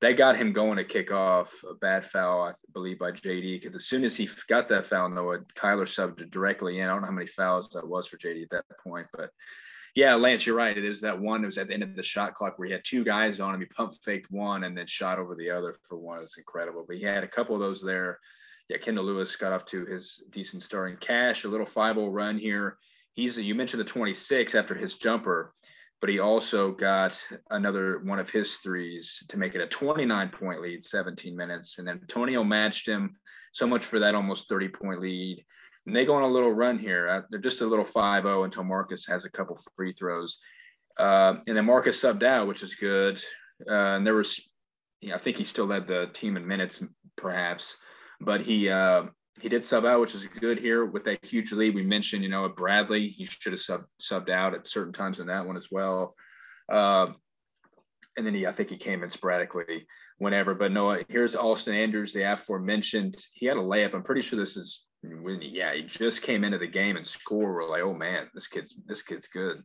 [0.00, 3.60] They got him going to kick off a bad foul, I believe, by JD.
[3.60, 6.88] Because as soon as he got that foul, Noah Kyler subbed it directly in.
[6.88, 9.30] I don't know how many fouls that was for JD at that point, but
[9.94, 10.78] yeah, Lance, you're right.
[10.78, 11.42] It is that one.
[11.42, 13.54] It was at the end of the shot clock where he had two guys on
[13.54, 13.60] him.
[13.60, 16.22] He pump faked one and then shot over the other for one.
[16.22, 16.84] It's incredible.
[16.86, 18.20] But he had a couple of those there.
[18.68, 21.42] Yeah, Kendall Lewis got off to his decent start in cash.
[21.42, 22.78] A little 5-0 run here.
[23.14, 25.52] He's you mentioned the 26 after his jumper,
[26.00, 30.60] but he also got another one of his threes to make it a 29 point
[30.60, 31.78] lead, 17 minutes.
[31.78, 33.16] And then Antonio matched him.
[33.52, 35.44] So much for that almost 30 point lead.
[35.86, 37.08] And they go on a little run here.
[37.08, 40.38] Uh, they're just a little 5-0 until Marcus has a couple free throws.
[40.98, 43.22] Uh, and then Marcus subbed out, which is good.
[43.68, 44.48] Uh, and there was,
[45.00, 46.84] yeah, I think he still led the team in minutes,
[47.16, 47.76] perhaps,
[48.20, 49.04] but he uh,
[49.40, 51.74] he did sub out, which is good here with that huge lead.
[51.74, 55.20] We mentioned, you know, at Bradley, he should have sub, subbed out at certain times
[55.20, 56.14] in that one as well.
[56.68, 57.08] Uh,
[58.16, 59.86] and then he I think he came in sporadically
[60.18, 60.54] whenever.
[60.54, 63.16] But no, here's Austin Andrews, the aforementioned.
[63.32, 63.94] He had a layup.
[63.94, 67.54] I'm pretty sure this is when yeah he just came into the game and scored.
[67.54, 69.62] We're like, oh man, this kid's this kid's good,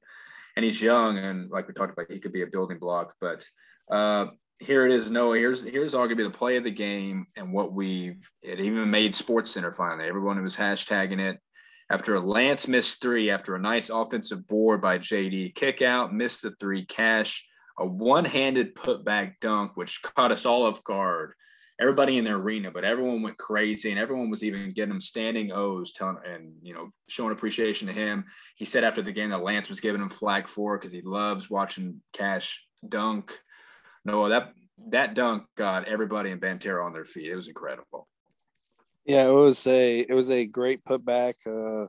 [0.56, 3.14] and he's young and like we talked about, he could be a building block.
[3.20, 3.46] But
[3.92, 4.28] uh,
[4.60, 5.10] here it is.
[5.12, 9.14] Noah, here's here's arguably the play of the game and what we've it even made
[9.14, 10.08] SportsCenter finally.
[10.08, 11.40] Everyone was hashtagging it
[11.90, 15.56] after a Lance missed three after a nice offensive board by JD.
[15.56, 16.86] Kick out, missed the three.
[16.86, 17.46] Cash
[17.80, 21.34] a one-handed putback dunk, which caught us all off guard.
[21.82, 25.52] Everybody in the arena, but everyone went crazy, and everyone was even getting him standing
[25.52, 28.26] O's, telling and you know showing appreciation to him.
[28.56, 31.50] He said after the game that Lance was giving him flag for because he loves
[31.50, 33.40] watching Cash dunk.
[34.06, 34.54] No, that
[34.90, 37.32] that dunk got everybody in Banterra on their feet.
[37.32, 38.08] It was incredible.
[39.06, 41.36] Yeah, it was a it was a great putback.
[41.46, 41.88] Uh,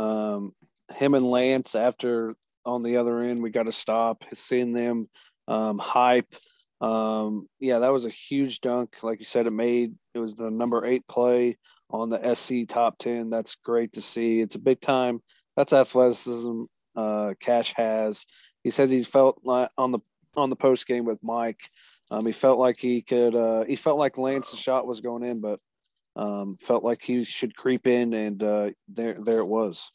[0.00, 0.54] um,
[0.94, 2.34] him and Lance after
[2.64, 5.06] on the other end, we got to stop seeing them
[5.48, 6.34] um, hype.
[6.80, 8.96] Um, yeah, that was a huge dunk.
[9.02, 11.56] Like you said, it made it was the number eight play
[11.90, 13.30] on the SC top ten.
[13.30, 14.40] That's great to see.
[14.40, 15.20] It's a big time.
[15.56, 16.64] That's athleticism.
[16.96, 18.26] Uh, Cash has.
[18.62, 20.00] He says he felt like on the
[20.36, 21.68] on the post game with Mike.
[22.10, 23.34] Um, he felt like he could.
[23.34, 25.60] Uh, he felt like Lance's shot was going in, but
[26.16, 29.90] um, felt like he should creep in, and uh, there there it was.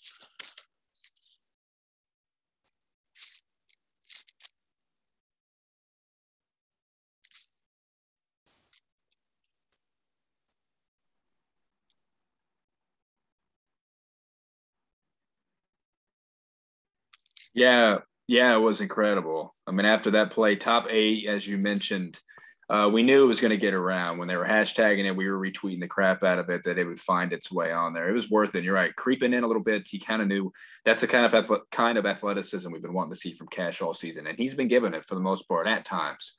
[17.53, 19.55] Yeah, yeah, it was incredible.
[19.65, 22.19] I mean, after that play, top eight, as you mentioned,
[22.69, 24.17] uh, we knew it was going to get around.
[24.17, 26.85] When they were hashtagging it, we were retweeting the crap out of it that it
[26.85, 28.09] would find its way on there.
[28.09, 28.65] It was worth it.
[28.65, 29.87] You're right, creeping in a little bit.
[29.87, 30.51] He kind of knew
[30.83, 33.93] that's the kind of kind of athleticism we've been wanting to see from Cash all
[33.93, 36.33] season, and he's been giving it for the most part at times.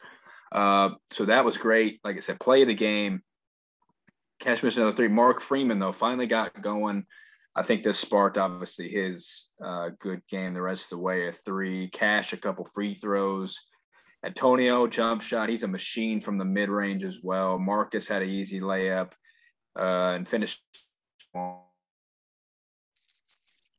[0.53, 2.01] Uh, so that was great.
[2.05, 3.23] Like I said, play of the game.
[4.39, 5.09] Cash missed another three.
[5.09, 7.07] Mark Freeman though finally got going.
[7.59, 11.27] I think this sparked obviously his uh, good game the rest of the way.
[11.27, 13.59] A three, Cash a couple free throws.
[14.25, 15.49] Antonio jump shot.
[15.49, 17.59] He's a machine from the mid range as well.
[17.59, 19.11] Marcus had an easy layup
[19.77, 20.63] uh, and finished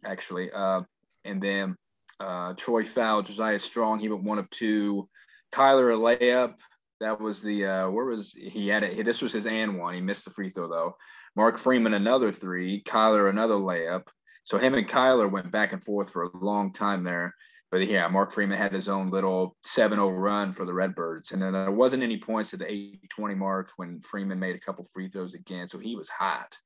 [0.05, 0.51] actually.
[0.51, 0.81] Uh,
[1.23, 1.77] and then
[2.19, 3.21] uh, Troy foul.
[3.21, 3.99] Josiah Strong.
[3.99, 5.07] He went one of two.
[5.53, 6.55] Kyler a layup.
[6.99, 9.05] That was the uh, where was he had it?
[9.05, 9.93] This was his and one.
[9.93, 10.97] He missed the free throw though.
[11.35, 14.03] Mark Freeman another three, Kyler another layup.
[14.43, 17.35] So him and Kyler went back and forth for a long time there.
[17.71, 21.31] But yeah, Mark Freeman had his own little 7-0 run for the Redbirds.
[21.31, 24.87] And then there wasn't any points at the 8-20 mark when Freeman made a couple
[24.91, 25.67] free throws again.
[25.67, 26.57] So he was hot.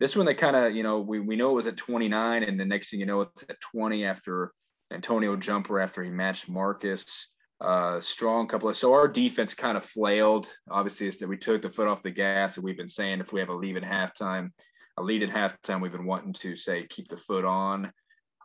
[0.00, 2.58] This one they kind of, you know, we, we know it was at 29, and
[2.58, 4.52] the next thing you know, it's at 20 after
[4.92, 7.30] Antonio jumper after he matched Marcus
[7.64, 10.52] uh, strong couple of so our defense kind of flailed.
[10.70, 13.32] Obviously, is that we took the foot off the gas, and we've been saying if
[13.32, 14.50] we have a lead at halftime,
[14.98, 17.90] a lead at halftime, we've been wanting to say keep the foot on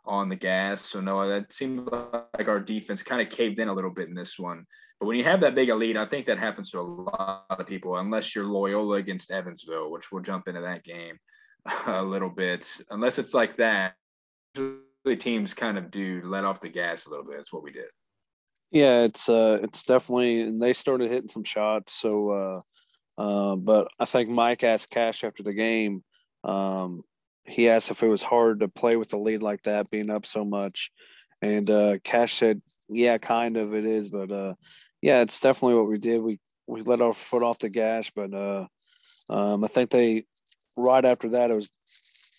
[0.06, 0.82] on the gas.
[0.82, 4.14] So no, that seemed like our defense kind of caved in a little bit in
[4.14, 4.64] this one.
[4.98, 7.44] But when you have that big a lead, I think that happens to a lot
[7.48, 11.18] of people, unless you're Loyola against Evansville, which we'll jump into that game
[11.86, 12.66] a little bit.
[12.90, 13.94] Unless it's like that,
[14.56, 17.36] usually teams kind of do let off the gas a little bit.
[17.36, 17.86] That's what we did.
[18.70, 21.92] Yeah, it's uh, it's definitely, and they started hitting some shots.
[21.92, 22.62] So,
[23.18, 26.04] uh, uh, but I think Mike asked Cash after the game.
[26.44, 27.02] Um,
[27.44, 30.26] he asked if it was hard to play with a lead like that, being up
[30.26, 30.90] so much,
[31.42, 34.54] and uh, Cash said, "Yeah, kind of it is, but uh,
[35.02, 36.22] yeah, it's definitely what we did.
[36.22, 38.66] We we let our foot off the gas, but uh,
[39.30, 40.24] um, I think they
[40.76, 41.70] right after that it was.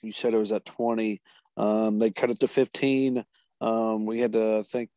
[0.04, 1.22] You said it was at twenty.
[1.58, 3.24] Um, they cut it to fifteen.
[3.62, 4.90] Um, we had to think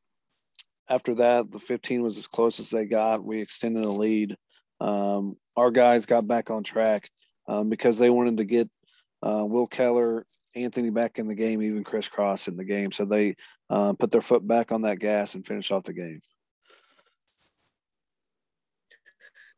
[0.89, 3.25] after that, the 15 was as close as they got.
[3.25, 4.37] We extended a lead.
[4.81, 7.09] Um, our guys got back on track
[7.47, 8.69] um, because they wanted to get
[9.23, 12.93] uh, Will Keller, Anthony back in the game, even Chris Cross in the game.
[12.93, 13.37] So they
[13.71, 16.21] uh, put their foot back on that gas and finished off the game.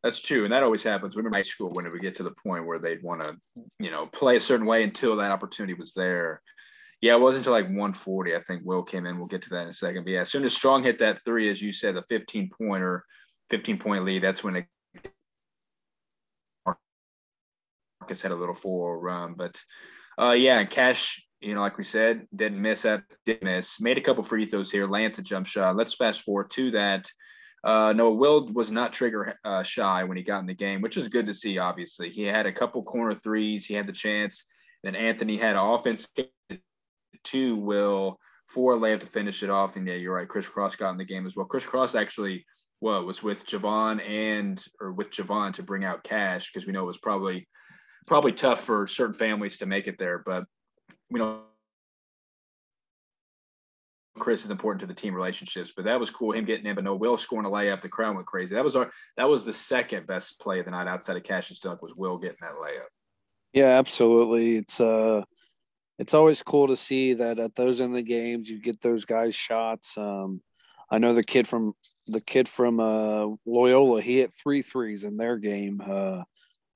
[0.02, 1.16] That's true, and that always happens.
[1.16, 3.36] Remember high school when we get to the point where they'd want to,
[3.80, 6.42] you know, play a certain way until that opportunity was there.
[7.06, 8.34] Yeah, it wasn't until like 140.
[8.34, 9.16] I think Will came in.
[9.16, 10.02] We'll get to that in a second.
[10.02, 13.04] But yeah, as soon as Strong hit that three, as you said, the 15 pointer,
[13.50, 14.66] 15 point lead, that's when it
[18.00, 19.34] Marcus had a little four run.
[19.34, 19.56] But
[20.20, 23.80] uh, yeah, Cash, you know, like we said, didn't miss that, did miss.
[23.80, 24.88] Made a couple free throws here.
[24.88, 25.76] Lance a jump shot.
[25.76, 27.08] Let's fast forward to that.
[27.62, 30.96] Uh, no, Will was not trigger uh, shy when he got in the game, which
[30.96, 31.58] is good to see.
[31.58, 33.64] Obviously, he had a couple corner threes.
[33.64, 34.42] He had the chance.
[34.82, 36.08] Then Anthony had an offense
[37.24, 39.76] two will for layup to finish it off.
[39.76, 40.28] And yeah, you're right.
[40.28, 41.46] Chris Cross got in the game as well.
[41.46, 42.44] Chris Cross actually
[42.80, 46.84] well was with Javon and or with Javon to bring out cash because we know
[46.84, 47.48] it was probably
[48.06, 50.44] probably tough for certain families to make it there, but
[51.10, 51.40] we know
[54.18, 56.32] Chris is important to the team relationships, but that was cool.
[56.32, 57.82] Him getting in, but no, Will scoring a layup.
[57.82, 58.54] The crowd went crazy.
[58.54, 61.58] That was our that was the second best play of the night outside of Cassius
[61.58, 62.88] Dunk was Will getting that layup.
[63.52, 64.56] Yeah, absolutely.
[64.56, 65.22] It's uh
[65.98, 69.34] it's always cool to see that at those in the games you get those guys
[69.34, 69.96] shots.
[69.96, 70.42] Um
[70.90, 71.72] I know the kid from
[72.06, 75.82] the kid from uh Loyola, he hit three threes in their game.
[75.84, 76.22] Uh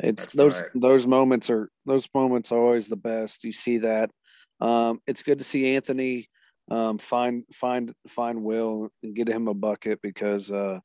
[0.03, 0.71] it's That's those right.
[0.75, 3.45] those moments are those moments are always the best.
[3.45, 4.11] You see that.
[4.61, 6.29] Um it's good to see Anthony
[6.71, 10.79] um, find find find Will and get him a bucket because uh,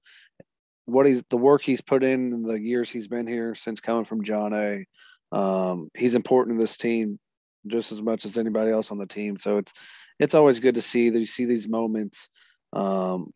[0.86, 4.06] what he's the work he's put in in the years he's been here since coming
[4.06, 4.86] from John A.
[5.32, 7.20] Um, he's important to this team
[7.68, 9.38] just as much as anybody else on the team.
[9.40, 9.74] So it's
[10.20, 12.30] it's always good to see that you see these moments.
[12.74, 13.34] Um,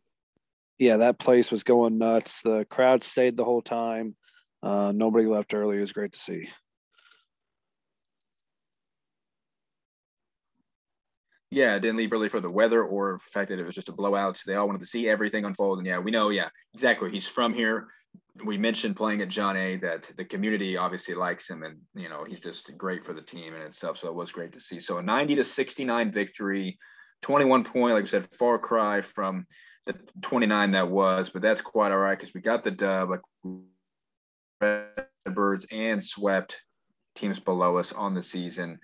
[0.77, 2.41] yeah, that place was going nuts.
[2.41, 4.15] The crowd stayed the whole time.
[4.63, 5.77] Uh, nobody left early.
[5.77, 6.49] It was great to see.
[11.51, 13.93] yeah, didn't leave early for the weather or the fact that it was just a
[13.93, 14.41] blowout.
[14.45, 15.79] They all wanted to see everything unfold.
[15.79, 17.09] And yeah, we know, yeah, exactly.
[17.09, 17.87] He's from here.
[18.45, 22.23] We mentioned playing at John A that the community obviously likes him and, you know,
[22.23, 23.97] he's just great for the team in itself.
[23.97, 24.79] So it was great to see.
[24.79, 26.77] So a 90 to 69 victory,
[27.21, 29.45] 21 point, like I said, far cry from
[29.85, 33.21] the 29 that was, but that's quite all right because we got the dub, like
[34.61, 36.61] Redbirds and swept
[37.15, 38.79] teams below us on the season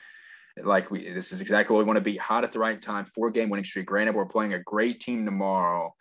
[0.63, 3.06] like we this is exactly what we want to be hot at the right time
[3.06, 5.94] four game winning streak granted we're playing a great team tomorrow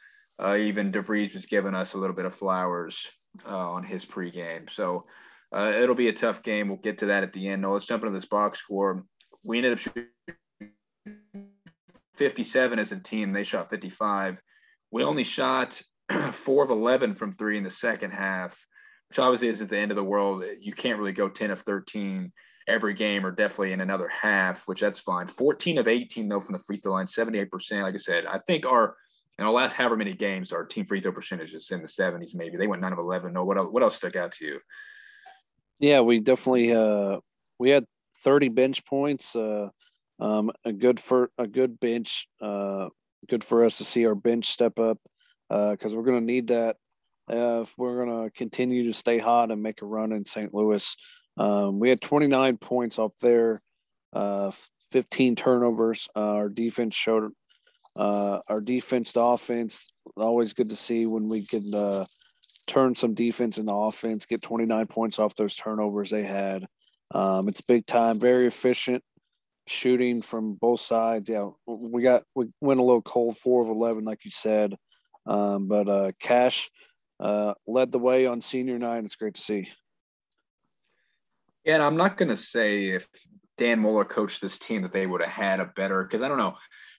[0.43, 3.07] uh, even DeVries was giving us a little bit of flowers
[3.47, 4.71] uh, on his pregame.
[4.71, 5.07] So
[5.55, 6.69] uh, it'll be a tough game.
[6.69, 7.63] We'll get to that at the end.
[7.63, 9.05] No let's jump into this box score.
[9.43, 10.07] We ended up shooting
[12.17, 13.33] 57 as a team.
[13.33, 14.41] They shot 55
[14.95, 15.83] we only shot
[16.33, 18.65] four of 11 from three in the second half
[19.09, 20.43] which obviously is at the end of the world.
[20.61, 22.33] You can't really go 10 of 13
[22.67, 25.27] every game or definitely in another half, which that's fine.
[25.27, 27.83] 14 of 18 though from the free throw line, 78%.
[27.83, 28.97] Like I said, I think our
[29.39, 32.35] in our last however many games, our team free throw percentage is in the 70s.
[32.35, 33.33] Maybe they went 9 of 11.
[33.33, 34.61] No, what else, what else stuck out to you?
[35.81, 37.19] Yeah, we definitely uh
[37.59, 37.85] we had
[38.19, 39.35] 30 bench points.
[39.35, 39.69] Uh,
[40.21, 42.29] um, a good for a good bench.
[42.41, 42.89] Uh,
[43.29, 44.99] good for us to see our bench step up
[45.49, 46.77] because uh, we're going to need that
[47.31, 50.55] uh, if we're going to continue to stay hot and make a run in St.
[50.55, 50.97] Louis.
[51.37, 53.61] Um, we had 29 points off there,
[54.13, 54.53] uh,
[54.91, 56.09] 15 turnovers.
[56.15, 57.33] Our defense showed
[57.97, 59.87] uh, our defense to offense.
[60.17, 62.05] Always good to see when we can uh,
[62.67, 66.67] turn some defense into offense, get 29 points off those turnovers they had.
[67.11, 69.03] Um, it's big time, very efficient
[69.67, 71.29] shooting from both sides.
[71.29, 74.75] Yeah, we got we went a little cold, four of 11, like you said.
[75.27, 76.71] Um, but uh, Cash
[77.21, 79.05] uh, led the way on senior night.
[79.05, 79.69] It's great to see.
[81.65, 83.09] Yeah, and I'm not going to say if
[83.57, 86.39] Dan Muller coached this team that they would have had a better because I don't
[86.39, 86.57] know.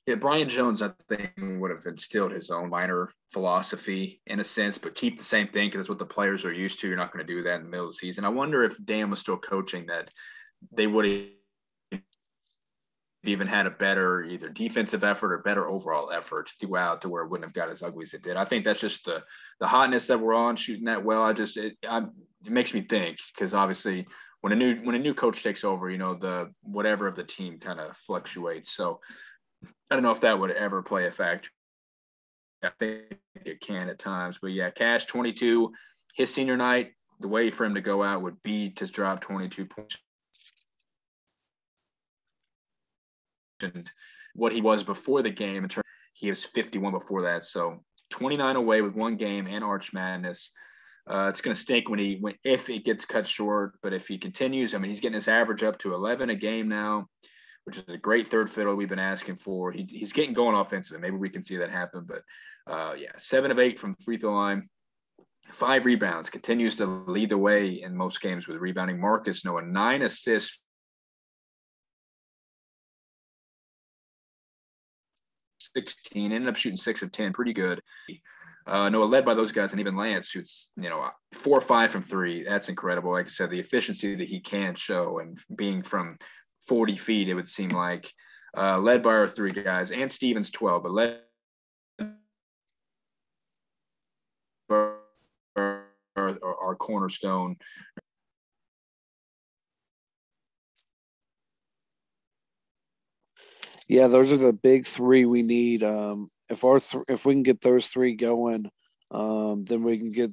[0.08, 4.78] Yeah, Brian Jones, I think, would have instilled his own minor philosophy in a sense,
[4.78, 6.88] but keep the same thing because that's what the players are used to.
[6.88, 8.24] You're not going to do that in the middle of the season.
[8.24, 10.12] I wonder if Dan was still coaching that
[10.72, 11.06] they would
[11.92, 12.02] have
[13.24, 17.30] even had a better either defensive effort or better overall effort throughout to where it
[17.30, 18.38] wouldn't have got as ugly as it did.
[18.38, 19.24] I think that's just the
[19.60, 21.24] the hotness that we're on shooting that well.
[21.24, 22.04] I just it, I,
[22.46, 24.06] it makes me think because obviously
[24.42, 27.24] when a new when a new coach takes over, you know, the whatever of the
[27.24, 28.76] team kind of fluctuates.
[28.76, 29.00] So
[29.64, 31.50] I don't know if that would ever play a factor.
[32.64, 35.72] I think it can at times, but yeah, Cash 22,
[36.16, 39.66] his senior night, the way for him to go out would be to drop 22
[39.66, 39.98] points.
[43.62, 43.90] And
[44.34, 47.44] what he was before the game, in terms, he was 51 before that.
[47.44, 50.52] So 29 away with one game and Arch Madness.
[51.08, 54.08] Uh, it's going to stink when he when if it gets cut short, but if
[54.08, 57.08] he continues, I mean, he's getting his average up to 11 a game now,
[57.66, 59.72] which is a great third fiddle we've been asking for.
[59.72, 61.02] He, he's getting going offensively.
[61.02, 62.22] Maybe we can see that happen, but
[62.72, 64.70] uh, yeah, seven of eight from free throw line,
[65.52, 69.00] five rebounds, continues to lead the way in most games with rebounding.
[69.00, 70.62] Marcus Noah nine assists.
[75.60, 77.82] 16 ended up shooting six of 10 pretty good
[78.68, 81.92] uh, Noah led by those guys, and even Lance shoots, you know, four or five
[81.92, 82.44] from three.
[82.44, 83.12] That's incredible.
[83.12, 86.18] Like I said, the efficiency that he can show, and being from
[86.68, 88.12] 40 feet, it would seem like
[88.58, 91.20] uh, led by our three guys, and Stevens 12, but led
[94.70, 94.96] our,
[95.58, 97.58] our, our cornerstone.
[103.88, 105.84] Yeah, those are the big three we need.
[105.84, 108.70] Um, if our th- if we can get those three going,
[109.12, 110.32] um, then we can get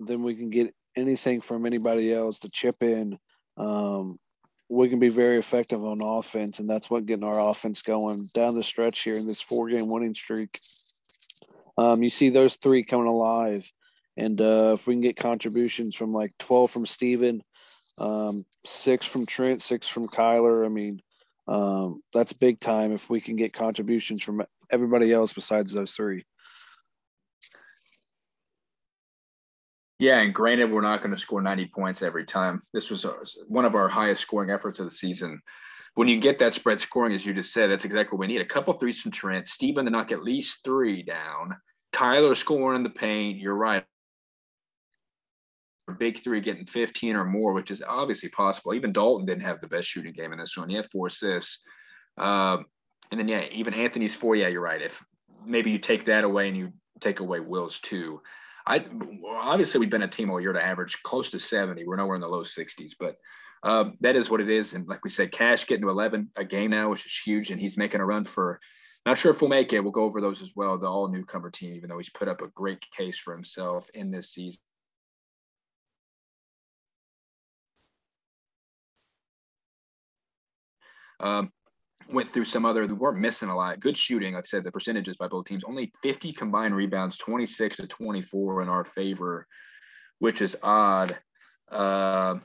[0.00, 3.18] then we can get anything from anybody else to chip in.
[3.56, 4.16] Um,
[4.68, 8.54] we can be very effective on offense, and that's what getting our offense going down
[8.54, 10.60] the stretch here in this four game winning streak.
[11.76, 13.70] Um, you see those three coming alive,
[14.16, 17.42] and uh, if we can get contributions from like twelve from Steven,
[17.96, 21.00] um, six from Trent, six from Kyler, I mean,
[21.46, 26.24] um, that's big time if we can get contributions from everybody else besides those three.
[29.98, 32.62] Yeah, and granted, we're not going to score 90 points every time.
[32.72, 33.04] This was
[33.48, 35.40] one of our highest scoring efforts of the season.
[35.94, 38.40] When you get that spread scoring, as you just said, that's exactly what we need.
[38.40, 41.56] A couple threes from Trent, Steven to knock at least three down,
[41.92, 43.38] Kyler scoring in the paint.
[43.38, 43.84] You're right.
[45.98, 48.74] Big three getting 15 or more, which is obviously possible.
[48.74, 50.68] Even Dalton didn't have the best shooting game in this one.
[50.68, 51.58] He had four assists.
[52.18, 52.66] Um,
[53.10, 54.36] and then, yeah, even Anthony's four.
[54.36, 54.82] Yeah, you're right.
[54.82, 55.02] If
[55.44, 58.20] maybe you take that away and you take away Will's two.
[58.68, 58.84] I
[59.26, 61.84] obviously we've been a team all year to average close to 70.
[61.86, 63.16] We're nowhere in the low 60s, but
[63.62, 64.74] um, that is what it is.
[64.74, 67.58] And like we said, Cash getting to 11 a game now, which is huge, and
[67.58, 68.60] he's making a run for.
[69.06, 69.80] Not sure if we'll make it.
[69.80, 70.76] We'll go over those as well.
[70.76, 74.10] The all newcomer team, even though he's put up a great case for himself in
[74.10, 74.60] this season.
[81.20, 81.52] Um,
[82.08, 83.80] went through some other, we weren't missing a lot.
[83.80, 84.34] Good shooting.
[84.34, 88.62] Like I said, the percentages by both teams, only 50 combined rebounds, 26 to 24
[88.62, 89.46] in our favor,
[90.18, 91.16] which is odd.
[91.70, 92.36] Uh,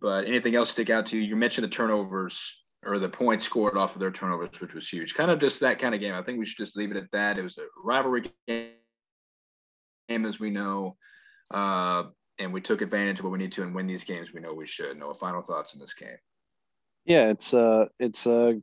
[0.00, 1.22] but anything else stick out to you?
[1.22, 5.14] You mentioned the turnovers or the points scored off of their turnovers, which was huge.
[5.14, 6.14] Kind of just that kind of game.
[6.14, 7.38] I think we should just leave it at that.
[7.38, 8.72] It was a rivalry game,
[10.08, 10.96] as we know.
[11.52, 12.04] Uh,
[12.38, 14.54] and we took advantage of what we need to and win these games we know
[14.54, 14.98] we should.
[14.98, 16.16] No final thoughts in this game.
[17.04, 18.60] Yeah, it's uh it's a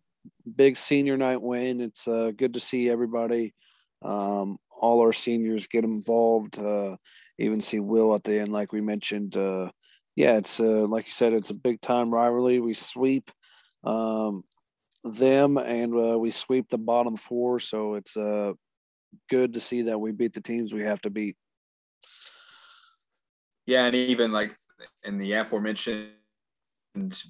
[0.58, 1.82] big senior night win.
[1.82, 3.54] It's uh good to see everybody,
[4.02, 6.58] um, all our seniors get involved.
[6.58, 6.96] Uh,
[7.38, 9.36] even see Will at the end, like we mentioned.
[9.36, 9.72] Uh,
[10.16, 12.60] yeah, it's uh, like you said, it's a big time rivalry.
[12.60, 13.32] We sweep
[13.84, 14.44] um,
[15.04, 18.54] them and uh, we sweep the bottom four, so it's uh
[19.30, 21.36] good to see that we beat the teams we have to beat.
[23.66, 24.56] Yeah, and even like
[25.04, 26.12] in the aforementioned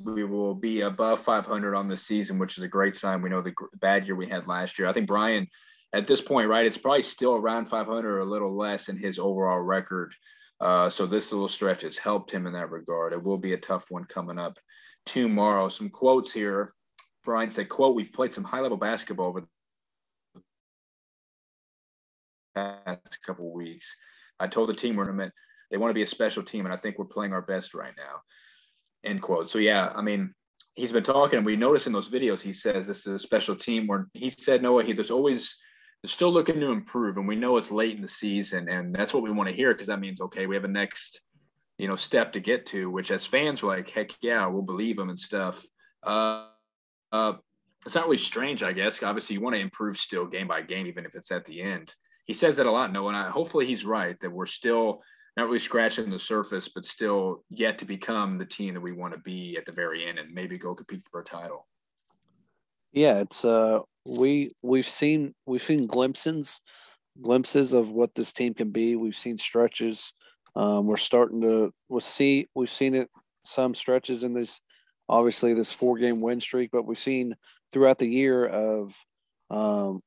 [0.03, 3.21] we will be above 500 on the season, which is a great sign.
[3.21, 4.87] We know the bad year we had last year.
[4.87, 5.47] I think Brian,
[5.93, 9.19] at this point, right, it's probably still around 500 or a little less in his
[9.19, 10.13] overall record.
[10.61, 13.13] Uh, so this little stretch has helped him in that regard.
[13.13, 14.57] It will be a tough one coming up
[15.05, 15.69] tomorrow.
[15.69, 16.73] Some quotes here.
[17.23, 19.41] Brian said, "quote We've played some high-level basketball over
[20.35, 20.41] the
[22.55, 23.95] past couple weeks.
[24.39, 25.31] I told the team we're
[25.71, 27.93] they want to be a special team, and I think we're playing our best right
[27.95, 28.21] now."
[29.03, 29.49] End quote.
[29.49, 30.33] So yeah, I mean,
[30.75, 31.43] he's been talking.
[31.43, 33.87] We notice in those videos he says this is a special team.
[33.87, 35.55] Where he said Noah he there's always
[36.01, 39.13] they're still looking to improve, and we know it's late in the season, and that's
[39.13, 41.21] what we want to hear because that means okay, we have a next
[41.77, 42.89] you know step to get to.
[42.89, 45.65] Which as fans are like, heck yeah, we'll believe them and stuff.
[46.03, 46.47] Uh,
[47.11, 47.33] uh,
[47.85, 49.01] it's not really strange, I guess.
[49.03, 51.93] Obviously, you want to improve still game by game, even if it's at the end.
[52.25, 55.01] He says that a lot, Noah, and I, hopefully he's right that we're still
[55.37, 59.13] not really scratching the surface, but still yet to become the team that we want
[59.13, 61.67] to be at the very end and maybe go compete for a title.
[62.91, 66.59] Yeah, it's uh we we've seen we've seen glimpses
[67.21, 68.95] glimpses of what this team can be.
[68.95, 70.13] We've seen stretches.
[70.55, 73.09] Um, we're starting to we'll see we've seen it
[73.43, 74.61] some stretches in this
[75.07, 77.35] obviously this four game win streak, but we've seen
[77.71, 78.93] throughout the year of
[79.49, 79.99] um,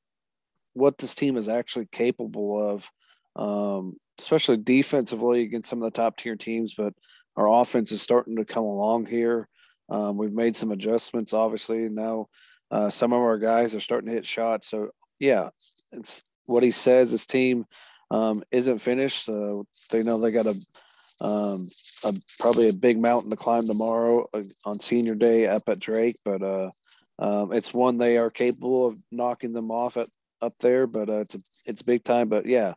[0.75, 2.91] what this team is actually capable of.
[3.35, 6.75] Um, especially defensively against some of the top tier teams.
[6.75, 6.95] But
[7.37, 9.49] our offense is starting to come along here.
[9.89, 11.89] Um, we've made some adjustments, obviously.
[11.89, 12.29] Now
[12.71, 14.69] uh, some of our guys are starting to hit shots.
[14.69, 15.51] So yeah,
[15.93, 17.11] it's what he says.
[17.11, 17.67] His team
[18.11, 19.25] um, isn't finished.
[19.25, 20.57] So they know they got a,
[21.21, 21.69] um,
[22.05, 26.17] a, probably a big mountain to climb tomorrow uh, on senior day up at Drake.
[26.25, 26.71] But uh,
[27.19, 30.09] um, it's one they are capable of knocking them off at
[30.41, 30.87] up there.
[30.87, 32.29] But uh, it's a, it's big time.
[32.29, 32.75] But yeah,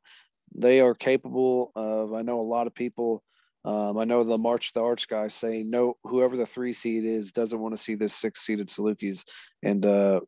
[0.58, 2.14] they are capable of.
[2.14, 3.24] I know a lot of people.
[3.64, 5.98] Um, I know the March the Arch guy saying no.
[6.04, 9.26] Whoever the three seed is doesn't want to see this six seeded Salukis,
[9.64, 10.22] and uh,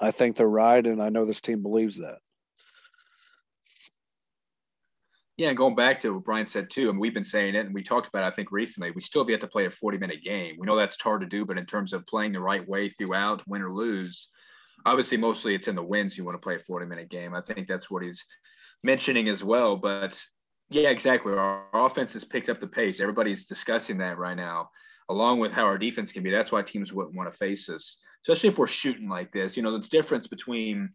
[0.00, 2.18] I think they're right, and I know this team believes that.
[5.38, 7.74] Yeah, and going back to what Brian said too, and we've been saying it, and
[7.74, 9.98] we talked about it, I think recently, we still have yet to play a 40
[9.98, 10.56] minute game.
[10.58, 13.46] We know that's hard to do, but in terms of playing the right way throughout,
[13.46, 14.28] win or lose,
[14.86, 17.34] obviously mostly it's in the wins you want to play a 40 minute game.
[17.34, 18.24] I think that's what he's
[18.84, 19.76] mentioning as well.
[19.76, 20.22] But
[20.70, 21.32] yeah, exactly.
[21.32, 23.00] Our, our offense has picked up the pace.
[23.00, 24.70] Everybody's discussing that right now,
[25.08, 26.30] along with how our defense can be.
[26.30, 29.56] That's why teams wouldn't want to face us, especially if we're shooting like this.
[29.56, 30.90] You know, the difference between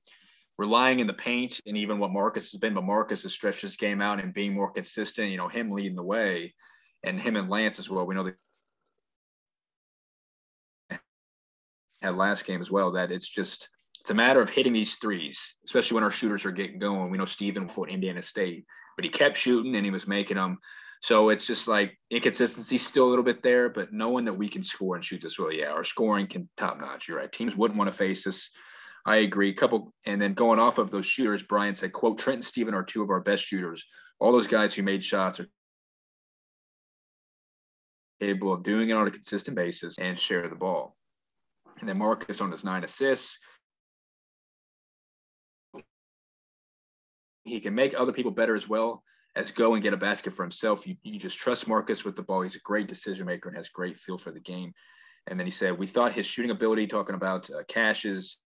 [0.57, 3.77] relying in the paint and even what Marcus has been, but Marcus has stretched his
[3.77, 6.53] game out and being more consistent, you know, him leading the way
[7.03, 8.05] and him and Lance as well.
[8.05, 8.36] We know that
[12.01, 13.69] had last game as well that it's just
[14.02, 17.12] it's a matter of hitting these threes, especially when our shooters are getting going.
[17.12, 18.66] We know Steven for Indiana State,
[18.97, 20.58] but he kept shooting and he was making them.
[21.04, 24.64] So it's just like inconsistency still a little bit there, but knowing that we can
[24.64, 27.08] score and shoot this well, yeah, our scoring can top notch.
[27.08, 27.32] You're right.
[27.32, 28.49] Teams wouldn't want to face us.
[29.06, 29.54] I agree.
[29.54, 32.84] Couple and then going off of those shooters, Brian said, "quote Trent and Steven are
[32.84, 33.86] two of our best shooters.
[34.20, 35.47] All those guys who made shots are
[38.20, 40.97] capable of doing it on a consistent basis and share the ball."
[41.80, 43.38] And then Marcus on his nine assists.
[47.44, 49.04] He can make other people better as well
[49.36, 50.86] as go and get a basket for himself.
[50.86, 52.42] You, you just trust Marcus with the ball.
[52.42, 54.74] He's a great decision maker and has great feel for the game.
[55.28, 58.39] And then he said, we thought his shooting ability, talking about uh, Cash's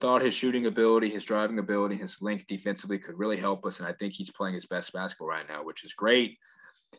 [0.00, 3.78] thought his shooting ability, his driving ability, his length defensively could really help us.
[3.78, 6.36] And I think he's playing his best basketball right now, which is great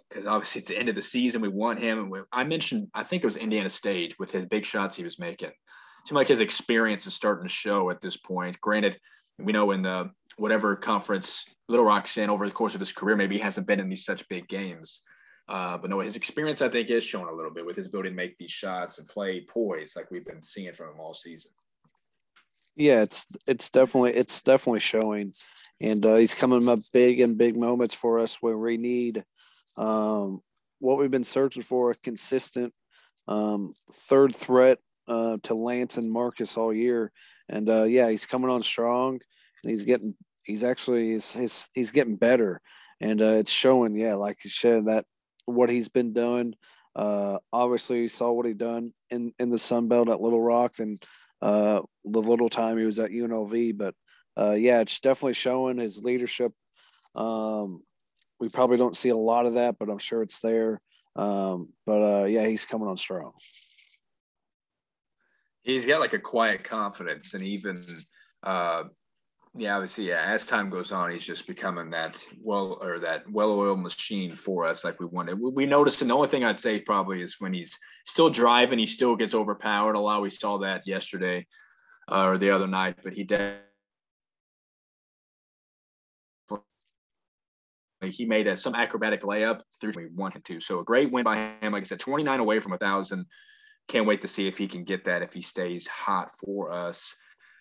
[0.09, 1.41] because obviously it's the end of the season.
[1.41, 1.99] We want him.
[1.99, 5.03] And we, I mentioned, I think it was Indiana State with his big shots he
[5.03, 5.49] was making.
[5.49, 8.59] It seemed like his experience is starting to show at this point.
[8.61, 8.99] Granted,
[9.37, 13.15] we know in the whatever conference Little Rock's in over the course of his career,
[13.15, 15.01] maybe he hasn't been in these such big games.
[15.47, 18.09] Uh, but no, his experience, I think, is showing a little bit with his ability
[18.09, 21.51] to make these shots and play poise like we've been seeing from him all season.
[22.75, 25.33] Yeah, it's it's definitely it's definitely showing,
[25.79, 29.23] and uh, he's coming up big in big moments for us where we need
[29.77, 30.41] um,
[30.79, 32.73] what we've been searching for a consistent
[33.27, 37.11] um, third threat uh, to Lance and Marcus all year.
[37.47, 39.21] And uh, yeah, he's coming on strong,
[39.65, 42.61] he's getting he's actually he's he's, he's getting better,
[43.01, 43.95] and uh, it's showing.
[43.95, 45.05] Yeah, like you said, that
[45.45, 46.55] what he's been doing.
[46.95, 50.79] Uh, obviously, you saw what he done in in the Sun Belt at Little Rock,
[50.79, 51.03] and
[51.41, 53.77] uh, the little time he was at UNLV.
[53.77, 53.95] But
[54.39, 56.53] uh, yeah, it's definitely showing his leadership.
[57.15, 57.81] Um,
[58.39, 60.81] we probably don't see a lot of that, but I'm sure it's there.
[61.15, 63.33] Um, but uh, yeah, he's coming on strong.
[65.63, 67.83] He's got like a quiet confidence, and even
[68.43, 68.83] uh,
[69.57, 70.21] yeah, obviously, yeah.
[70.21, 74.83] As time goes on, he's just becoming that well or that well-oiled machine for us,
[74.83, 75.39] like we wanted.
[75.39, 78.85] We noticed, and the only thing I'd say probably is when he's still driving, he
[78.85, 80.21] still gets overpowered a lot.
[80.21, 81.47] We saw that yesterday
[82.11, 83.55] uh, or the other night, but he did.
[88.01, 90.59] He made a, some acrobatic layup through we wanted to.
[90.59, 91.71] So a great win by him.
[91.71, 93.25] Like I said, 29 away from a thousand.
[93.87, 97.15] Can't wait to see if he can get that if he stays hot for us.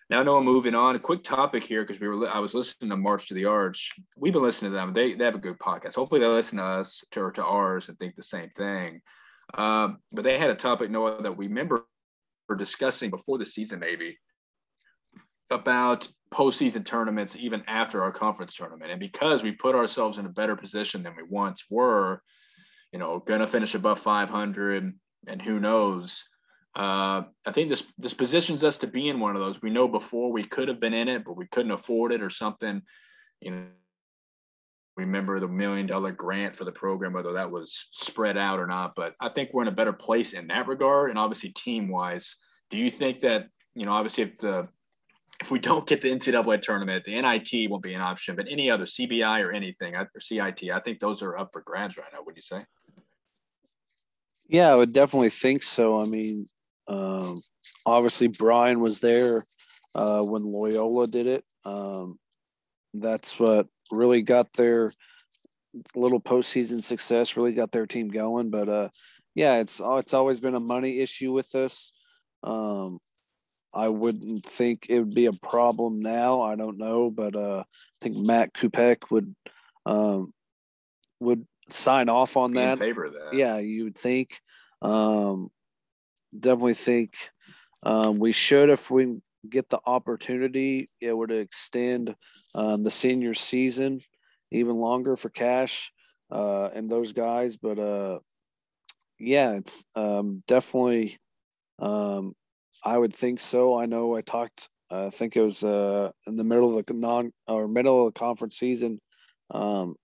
[0.09, 0.95] Now, Noah, moving on.
[0.95, 2.29] A quick topic here because we were.
[2.29, 3.93] I was listening to March to the Arch.
[4.15, 4.93] We've been listening to them.
[4.93, 5.95] They they have a good podcast.
[5.95, 9.01] Hopefully, they listen to us to, to ours and think the same thing.
[9.55, 11.85] Um, but they had a topic, Noah, that we remember
[12.55, 14.17] discussing before the season, maybe
[15.49, 18.91] about postseason tournaments, even after our conference tournament.
[18.91, 22.21] And because we put ourselves in a better position than we once were,
[22.91, 24.93] you know, gonna finish above 500,
[25.27, 26.25] and who knows
[26.75, 29.61] uh, I think this this positions us to be in one of those.
[29.61, 32.29] We know before we could have been in it, but we couldn't afford it or
[32.29, 32.81] something.
[33.41, 33.65] You know,
[34.97, 38.93] remember the million dollar grant for the program, whether that was spread out or not.
[38.95, 42.35] But I think we're in a better place in that regard, and obviously team wise.
[42.69, 44.67] Do you think that you know, obviously, if the
[45.41, 48.69] if we don't get the NCAA tournament, the NIT won't be an option, but any
[48.69, 52.19] other CBI or anything or CIT, I think those are up for grabs right now.
[52.25, 52.65] Would you say?
[54.47, 56.01] Yeah, I would definitely think so.
[56.01, 56.47] I mean,
[56.87, 57.41] um,
[57.85, 59.43] obviously, Brian was there
[59.93, 61.43] uh, when Loyola did it.
[61.63, 62.19] Um,
[62.93, 64.91] that's what really got their
[65.95, 68.49] little postseason success, really got their team going.
[68.49, 68.89] But uh,
[69.33, 71.91] yeah, it's it's always been a money issue with us.
[72.43, 72.99] Um,
[73.73, 76.41] I wouldn't think it would be a problem now.
[76.41, 79.35] I don't know, but uh, I think Matt Kupek would
[79.85, 80.33] um,
[81.19, 82.79] would sign off on that.
[83.31, 83.37] that.
[83.37, 84.39] Yeah, you would think.
[84.81, 85.49] Um,
[86.39, 87.13] definitely think
[87.83, 89.17] um, we should, if we
[89.49, 92.15] get the opportunity, it to extend
[92.53, 94.01] um, the senior season
[94.51, 95.91] even longer for Cash
[96.31, 97.57] uh, and those guys.
[97.57, 98.19] But uh,
[99.19, 101.17] yeah, it's um, definitely.
[101.79, 102.33] Um,
[102.83, 103.77] I would think so.
[103.77, 104.69] I know I talked.
[104.91, 108.19] I think it was uh, in the middle of the non or middle of the
[108.19, 108.99] conference season.
[109.51, 109.95] Um,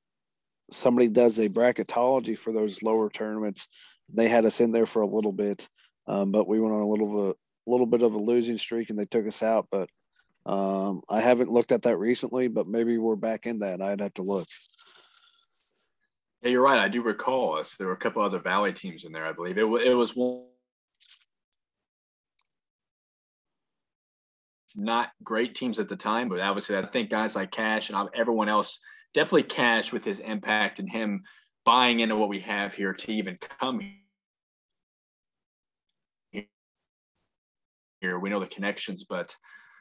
[0.70, 3.68] somebody does a bracketology for those lower tournaments.
[4.14, 5.68] They had us in there for a little bit,
[6.08, 7.38] um, but we went on a little bit,
[7.68, 9.68] a little bit of a losing streak and they took us out.
[9.72, 9.90] But
[10.46, 13.82] um, I haven't looked at that recently, but maybe we're back in that.
[13.82, 14.48] I'd have to look.
[16.42, 16.80] Yeah, you're right.
[16.80, 17.76] I do recall us.
[17.76, 19.58] There were a couple other Valley teams in there, I believe.
[19.58, 20.46] It, it was one
[24.76, 28.50] not great teams at the time, but obviously I think guys like Cash and everyone
[28.50, 28.80] else,
[29.14, 31.24] definitely Cash with his impact and him
[31.66, 33.82] buying into what we have here to even come
[38.02, 38.20] here.
[38.20, 39.36] We know the connections, but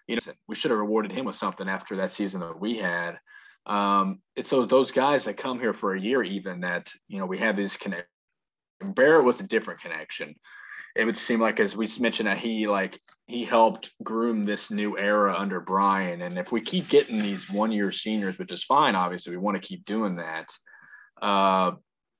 [0.06, 3.18] you know we should have rewarded him with something after that season that we had.
[3.66, 7.26] Um, it's so those guys that come here for a year, even that you know
[7.26, 8.08] we have these connect.
[8.82, 10.34] Barrett was a different connection.
[10.96, 14.98] It would seem like, as we mentioned, that he like he helped groom this new
[14.98, 16.22] era under Brian.
[16.22, 19.66] And if we keep getting these one-year seniors, which is fine, obviously we want to
[19.66, 20.52] keep doing that.
[21.22, 21.72] Uh,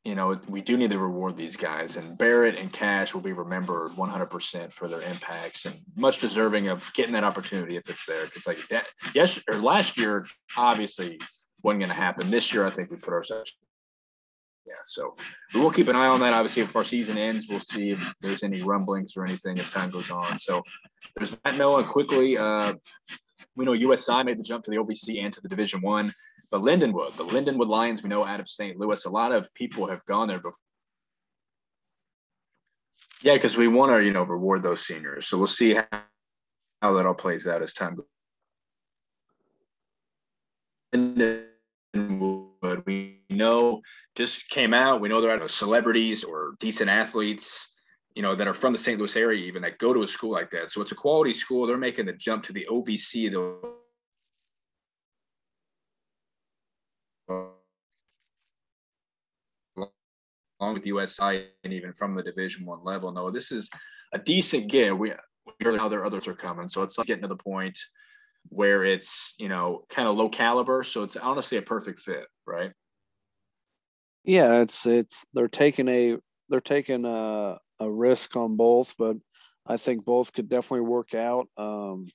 [0.05, 3.33] you know, we do need to reward these guys, and Barrett and Cash will be
[3.33, 8.25] remembered 100% for their impacts and much deserving of getting that opportunity if it's there.
[8.25, 10.27] Because like that, yes, or last year
[10.57, 11.21] obviously
[11.63, 12.31] wasn't going to happen.
[12.31, 13.55] This year, I think we put ourselves.
[14.67, 15.17] Yeah, so
[15.55, 16.33] we will keep an eye on that.
[16.33, 19.91] Obviously, if our season ends, we'll see if there's any rumblings or anything as time
[19.91, 20.39] goes on.
[20.39, 20.63] So
[21.17, 21.57] there's that.
[21.57, 22.75] Noah, quickly, uh,
[23.57, 26.13] we know USI made the jump to the OVC and to the Division One.
[26.51, 28.77] But Lindenwood, the Lindenwood Lions, we know out of St.
[28.77, 30.55] Louis, a lot of people have gone there before.
[33.23, 35.29] Yeah, because we want to, you know, reward those seniors.
[35.29, 35.87] So we'll see how,
[36.83, 38.07] how that all plays out as time goes.
[40.93, 43.83] Lindenwood, we know
[44.17, 45.01] just came out.
[45.01, 47.69] We know out of celebrities or decent athletes,
[48.15, 48.99] you know, that are from the St.
[48.99, 50.73] Louis area, even that go to a school like that.
[50.73, 51.67] So it's a quality school.
[51.67, 53.80] They're making the jump to the OVC, the
[60.61, 63.11] along with USI and even from the Division One level.
[63.13, 63.69] No, this is
[64.13, 64.97] a decent get.
[64.97, 65.13] We
[65.59, 67.79] hear how there others are coming, so it's getting to the point
[68.49, 70.83] where it's you know kind of low caliber.
[70.83, 72.73] So it's honestly a perfect fit, right?
[74.25, 76.17] Yeah, it's it's they're taking a
[76.49, 79.17] they're taking a a risk on both, but
[79.67, 81.49] I think both could definitely work out.
[81.57, 82.09] Um,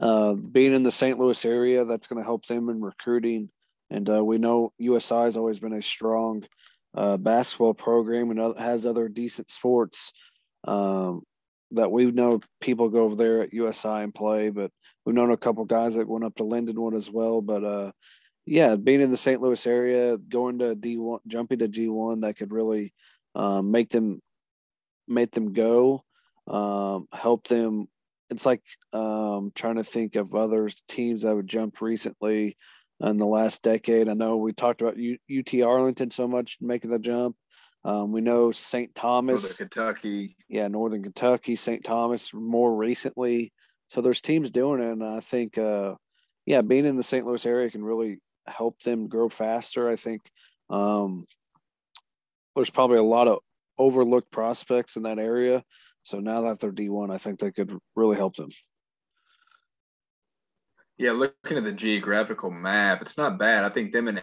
[0.00, 1.18] uh, being in the St.
[1.18, 3.50] Louis area, that's going to help them in recruiting.
[3.90, 6.44] And uh, we know USI has always been a strong
[6.94, 10.12] uh, basketball program and has other decent sports
[10.64, 11.22] um,
[11.72, 14.50] that we know people go over there at USI and play.
[14.50, 14.70] But
[15.04, 17.40] we've known a couple guys that went up to Lindenwood as well.
[17.40, 17.92] But uh,
[18.44, 19.40] yeah, being in the St.
[19.40, 22.92] Louis area, going to D one, jumping to G one, that could really
[23.34, 24.20] um, make them
[25.08, 26.04] make them go,
[26.46, 27.88] um, help them.
[28.30, 28.62] It's like
[28.92, 32.56] um, trying to think of other teams that would jump recently
[33.02, 34.08] in the last decade.
[34.08, 37.36] I know we talked about UT Arlington so much making the jump.
[37.84, 38.94] Um, we know St.
[38.94, 40.36] Thomas, Northern Kentucky.
[40.48, 41.82] Yeah, Northern Kentucky, St.
[41.82, 43.52] Thomas more recently.
[43.88, 44.92] So there's teams doing it.
[44.92, 45.94] And I think, uh,
[46.46, 47.26] yeah, being in the St.
[47.26, 49.90] Louis area can really help them grow faster.
[49.90, 50.22] I think
[50.70, 51.24] um,
[52.54, 53.38] there's probably a lot of
[53.78, 55.64] overlooked prospects in that area.
[56.04, 58.50] So now that they're D1, I think they could really help them.
[61.02, 63.64] Yeah, looking at the geographical map, it's not bad.
[63.64, 64.22] I think them and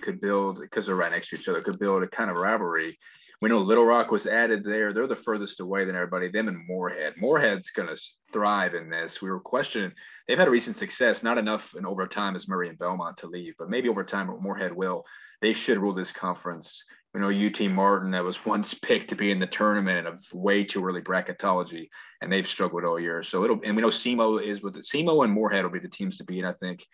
[0.00, 1.60] could build because they're right next to each other.
[1.60, 2.96] Could build a kind of rivalry.
[3.42, 4.92] We know Little Rock was added there.
[4.92, 6.28] They're the furthest away than everybody.
[6.28, 7.14] Them and Morehead.
[7.16, 8.00] Morehead's going to
[8.32, 9.20] thrive in this.
[9.20, 9.90] We were questioning.
[10.28, 11.24] They've had a recent success.
[11.24, 14.72] Not enough in overtime as Murray and Belmont to leave, but maybe over time Morehead
[14.72, 15.04] will.
[15.42, 16.84] They should rule this conference
[17.18, 20.62] you know, UT Martin that was once picked to be in the tournament of way
[20.62, 21.88] too early bracketology,
[22.22, 23.24] and they've struggled all year.
[23.24, 24.84] So it'll, and we know SEMO is with it.
[24.84, 26.86] SEMO and Morehead will be the teams to beat, I think,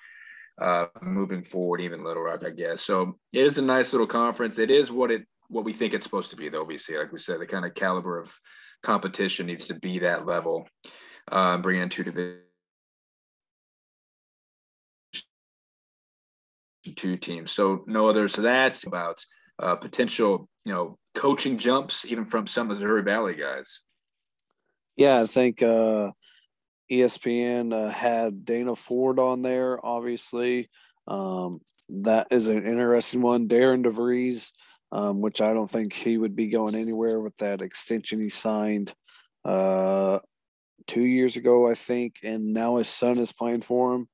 [0.61, 2.81] uh, moving forward, even Little Rock, I guess.
[2.81, 4.59] So it is a nice little conference.
[4.59, 6.97] It is what it, what we think it's supposed to be, though, obviously.
[6.97, 8.35] Like we said, the kind of caliber of
[8.83, 10.67] competition needs to be that level,
[11.31, 12.41] uh, bringing in two divisions.
[16.97, 17.51] two teams.
[17.51, 18.35] So no others.
[18.35, 19.25] That's about
[19.59, 23.81] uh, potential, you know, coaching jumps even from some Missouri Valley guys.
[24.97, 26.11] Yeah, I think uh,
[26.91, 29.85] ESPN uh, had Dana Ford on there.
[29.85, 30.71] Obviously,
[31.09, 33.49] um, that is an interesting one.
[33.49, 34.53] Darren DeVries,
[34.93, 38.95] um, which I don't think he would be going anywhere with that extension he signed
[39.45, 40.21] uh,
[40.87, 44.09] two years ago, I think, and now his son is playing for him.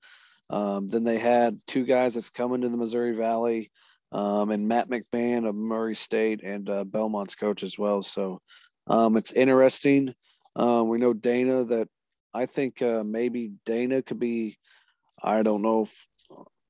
[0.49, 3.71] Um, then they had two guys that's coming to the Missouri Valley
[4.13, 8.03] um, and Matt McMahon of Murray State and uh, Belmont's coach as well.
[8.03, 8.41] So
[8.87, 10.13] um, it's interesting.
[10.57, 11.89] Uh, we know Dana that
[12.35, 14.59] I think uh, maybe Dana could be,
[15.23, 16.07] I don't know if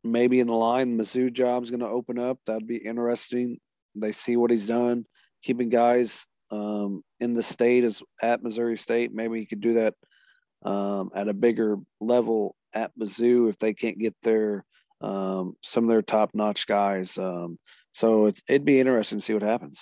[0.03, 2.39] maybe in the line, Mizzou job's going to open up.
[2.47, 3.59] That'd be interesting.
[3.95, 5.05] They see what he's done,
[5.43, 9.13] keeping guys um, in the state as at Missouri State.
[9.13, 9.95] Maybe he could do that
[10.63, 14.65] um, at a bigger level at Mizzou if they can't get their
[15.01, 17.17] um, some of their top notch guys.
[17.19, 17.59] Um,
[17.93, 19.81] so it, it'd be interesting to see what happens.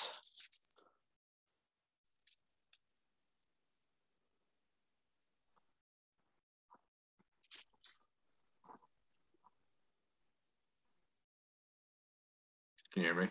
[12.93, 13.29] Can you hear me?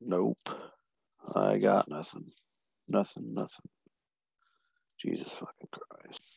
[0.00, 0.38] Nope.
[1.34, 2.32] I got nothing.
[2.88, 3.68] Nothing, nothing.
[4.98, 6.27] Jesus fucking Christ.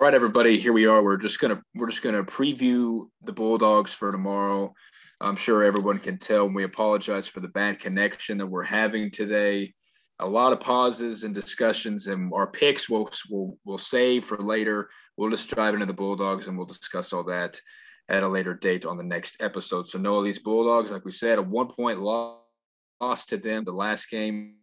[0.00, 1.02] All right, everybody, here we are.
[1.02, 4.72] We're just gonna we're just gonna preview the Bulldogs for tomorrow.
[5.20, 6.46] I'm sure everyone can tell.
[6.46, 9.74] And We apologize for the bad connection that we're having today.
[10.18, 14.88] A lot of pauses and discussions, and our picks we'll, we'll, we'll save for later.
[15.18, 17.60] We'll just dive into the Bulldogs and we'll discuss all that
[18.08, 19.86] at a later date on the next episode.
[19.86, 24.08] So, no, these Bulldogs, like we said, a one point loss to them the last
[24.08, 24.54] game.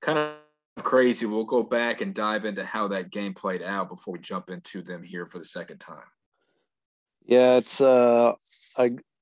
[0.00, 0.34] Kind of
[0.82, 1.26] crazy.
[1.26, 4.82] We'll go back and dive into how that game played out before we jump into
[4.82, 6.04] them here for the second time.
[7.24, 8.32] Yeah, it's uh,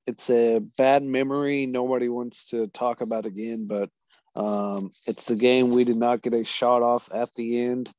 [0.05, 1.65] it's a bad memory.
[1.65, 3.89] Nobody wants to talk about again, but
[4.35, 7.91] um, it's the game we did not get a shot off at the end.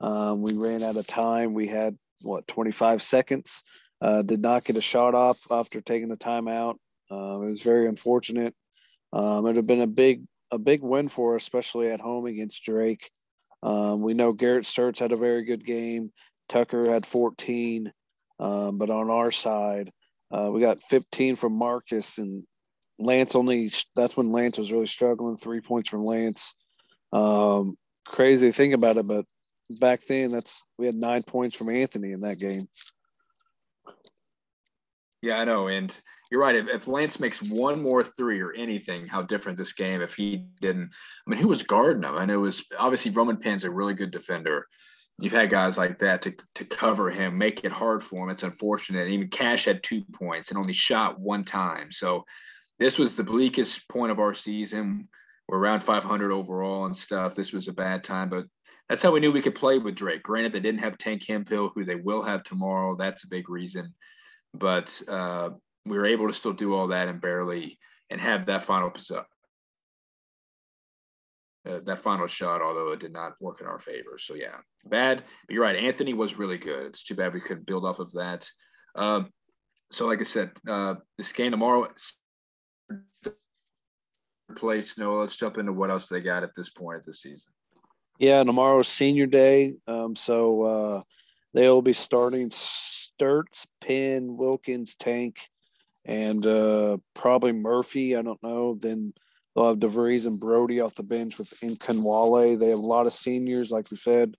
[0.00, 1.54] Um, we ran out of time.
[1.54, 3.62] We had what 25 seconds.
[4.00, 6.76] Uh, did not get a shot off after taking the timeout.
[7.10, 8.54] Uh, it was very unfortunate.
[9.12, 12.26] Um, it would have been a big a big win for us, especially at home
[12.26, 13.10] against Drake.
[13.62, 16.12] Um, we know Garrett Sturtz had a very good game.
[16.48, 17.92] Tucker had 14,
[18.40, 19.92] um, but on our side,
[20.30, 22.44] uh, we got 15 from Marcus and
[22.98, 23.70] Lance only.
[23.96, 25.36] That's when Lance was really struggling.
[25.36, 26.54] Three points from Lance.
[27.12, 27.76] Um,
[28.06, 29.24] crazy to think about it, but
[29.80, 32.66] back then that's we had nine points from Anthony in that game.
[35.20, 35.98] Yeah, I know, and
[36.30, 36.54] you're right.
[36.54, 40.44] If, if Lance makes one more three or anything, how different this game if he
[40.60, 40.90] didn't.
[41.26, 42.16] I mean, who was guarding him?
[42.16, 44.66] And it was obviously Roman Penn's a really good defender.
[45.18, 48.30] You've had guys like that to, to cover him, make it hard for him.
[48.30, 49.08] It's unfortunate.
[49.08, 51.90] Even Cash had two points and only shot one time.
[51.90, 52.24] So
[52.78, 55.04] this was the bleakest point of our season.
[55.48, 57.34] We're around 500 overall and stuff.
[57.34, 58.44] This was a bad time, but
[58.88, 60.22] that's how we knew we could play with Drake.
[60.22, 62.96] Granted, they didn't have Tank Hemphill, who they will have tomorrow.
[62.96, 63.94] That's a big reason.
[64.54, 65.50] But uh,
[65.88, 67.78] we were able to still do all that and barely
[68.10, 68.90] and have that final
[71.68, 74.16] uh, that final shot, although it did not work in our favor.
[74.18, 75.24] So yeah, bad.
[75.46, 75.76] But you're right.
[75.76, 76.86] Anthony was really good.
[76.86, 78.48] It's too bad we couldn't build off of that.
[78.94, 79.30] Um,
[79.90, 81.88] so like I said, uh, this game tomorrow.
[84.56, 85.14] Place no.
[85.18, 87.52] Let's jump into what else they got at this point of the season.
[88.18, 89.74] Yeah, tomorrow's senior day.
[89.86, 91.02] Um, so uh,
[91.52, 95.50] they'll be starting Sturtz, Penn, Wilkins, Tank,
[96.08, 98.16] and uh, probably Murphy.
[98.16, 98.74] I don't know.
[98.74, 99.12] Then
[99.58, 102.56] They'll have DeVries and Brody off the bench with Inkanwale.
[102.56, 104.36] They have a lot of seniors, like we said.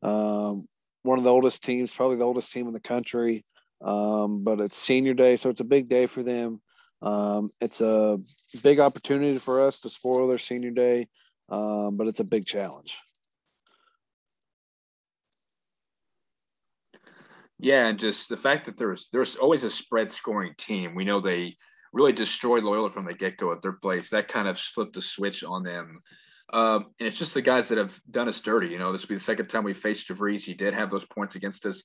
[0.00, 0.64] Um,
[1.02, 3.44] one of the oldest teams, probably the oldest team in the country.
[3.82, 6.60] Um, but it's senior day, so it's a big day for them.
[7.02, 8.18] Um, it's a
[8.62, 11.08] big opportunity for us to spoil their senior day,
[11.48, 12.96] um, but it's a big challenge.
[17.62, 20.94] Yeah, and just the fact that there's there's always a spread scoring team.
[20.94, 21.56] We know they
[21.92, 24.10] really destroyed Loyola from the get go at their place.
[24.10, 26.00] That kind of flipped the switch on them.
[26.52, 28.68] Um, and it's just the guys that have done us dirty.
[28.68, 30.44] You know, this will be the second time we faced DeVries.
[30.44, 31.82] He did have those points against us,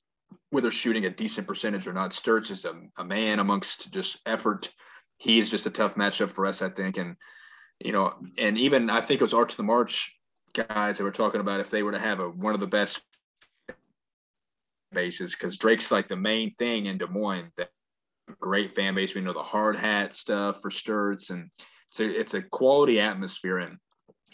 [0.50, 2.10] whether shooting a decent percentage or not.
[2.10, 4.72] Sturtz is a, a man amongst just effort.
[5.18, 6.96] He's just a tough matchup for us, I think.
[6.96, 7.16] And,
[7.80, 10.16] you know, and even I think it was Arch the March
[10.52, 13.02] guys that were talking about if they were to have a, one of the best
[14.96, 17.68] bases, because Drake's like the main thing in Des Moines that
[18.40, 19.14] great fan base.
[19.14, 21.50] We know the hard hat stuff for Sturtz, and
[21.90, 23.58] so it's a quality atmosphere.
[23.58, 23.78] And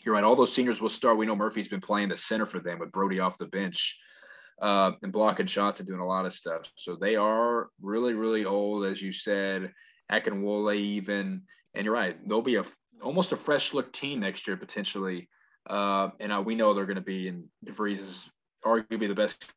[0.05, 1.19] you're right, all those seniors will start.
[1.19, 3.99] We know Murphy's been playing the center for them with Brody off the bench
[4.61, 6.71] uh, and blocking shots and doing a lot of stuff.
[6.77, 9.73] So they are really, really old, as you said.
[10.11, 11.43] Akinwole even,
[11.75, 12.65] and you're right, they'll be a
[13.03, 15.29] almost a fresh look team next year potentially.
[15.69, 18.31] Uh, and uh, we know they're going to be in DeVries is
[18.65, 19.51] arguably the best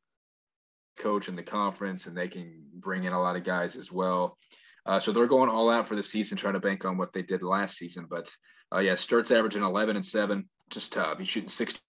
[0.98, 4.38] coach in the conference, and they can bring in a lot of guys as well.
[4.86, 7.22] Uh, so they're going all out for the season, trying to bank on what they
[7.22, 8.06] did last season.
[8.10, 8.30] But
[8.74, 11.18] uh, yeah, Sturtz averaging 11 and seven, just tough.
[11.18, 11.80] He's shooting 60,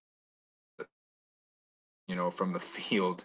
[2.08, 3.24] you know, from the field,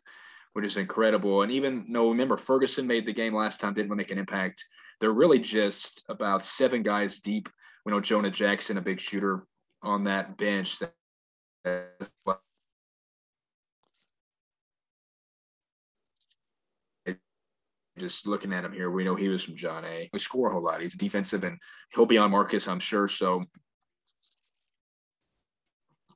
[0.53, 1.41] which is incredible.
[1.41, 4.65] And even no, remember Ferguson made the game last time, didn't make an impact.
[4.99, 7.49] They're really just about seven guys deep.
[7.85, 9.47] We know Jonah Jackson, a big shooter
[9.81, 10.77] on that bench.
[10.79, 10.93] That
[18.01, 20.09] just looking at him here, we know he was from John A.
[20.11, 20.81] We score a whole lot.
[20.81, 21.57] He's defensive and
[21.93, 23.07] he'll be on Marcus, I'm sure.
[23.07, 23.45] So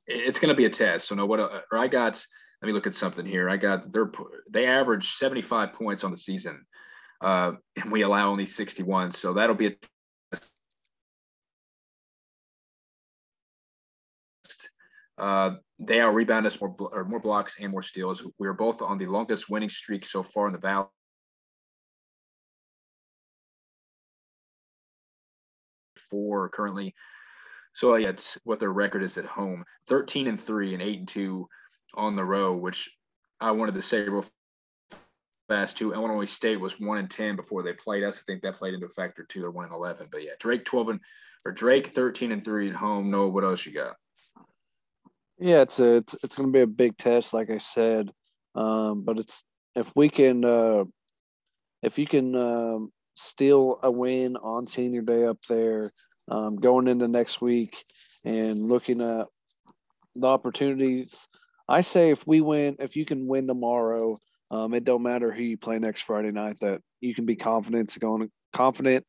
[0.06, 1.08] it's going to be a test.
[1.08, 2.24] So no, what uh, or I got.
[2.62, 3.50] Let me look at something here.
[3.50, 4.10] I got their
[4.50, 6.64] they average 75 points on the season,
[7.20, 9.12] uh, and we allow only 61.
[9.12, 9.74] So that'll be a
[10.32, 10.52] test.
[15.18, 18.26] Uh, they are rebound us more or more blocks and more steals.
[18.38, 20.86] We are both on the longest winning streak so far in the Valley
[26.10, 26.94] four currently.
[27.72, 31.08] So yeah, it's what their record is at home: thirteen and three and eight and
[31.08, 31.48] two
[31.94, 32.54] on the road.
[32.54, 32.90] Which
[33.40, 34.24] I wanted to say real
[35.48, 35.92] fast too.
[35.92, 38.18] Illinois State was one and ten before they played us.
[38.18, 39.40] I think that played into a factor too.
[39.40, 40.08] They're one and eleven.
[40.10, 41.00] But yeah, Drake twelve and
[41.44, 43.10] or Drake thirteen and three at home.
[43.10, 43.96] No, what else you got?
[45.38, 48.10] Yeah, it's a, it's it's going to be a big test, like I said.
[48.54, 49.44] Um, but it's
[49.74, 50.84] if we can, uh,
[51.82, 55.90] if you can um, steal a win on Senior Day up there,
[56.28, 57.84] um, going into next week,
[58.24, 59.26] and looking at
[60.14, 61.26] the opportunities.
[61.68, 64.18] I say if we win, if you can win tomorrow,
[64.50, 66.60] um, it don't matter who you play next Friday night.
[66.60, 69.04] That you can be confident going confident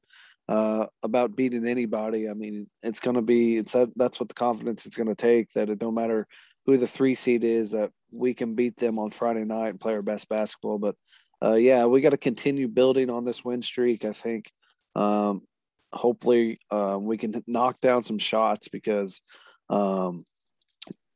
[0.49, 2.30] uh, about beating anybody.
[2.30, 5.16] I mean, it's going to be it's that, that's what the confidence it's going to
[5.16, 5.51] take.
[5.51, 6.28] That it don't matter
[6.66, 9.93] who the three seed is, that we can beat them on Friday night and play
[9.93, 10.80] our best basketball.
[10.80, 10.95] But
[11.43, 14.05] uh, yeah, we got to continue building on this win streak.
[14.05, 14.51] I think
[14.95, 15.43] um,
[15.93, 19.21] hopefully uh, we can knock down some shots because
[19.69, 20.25] um,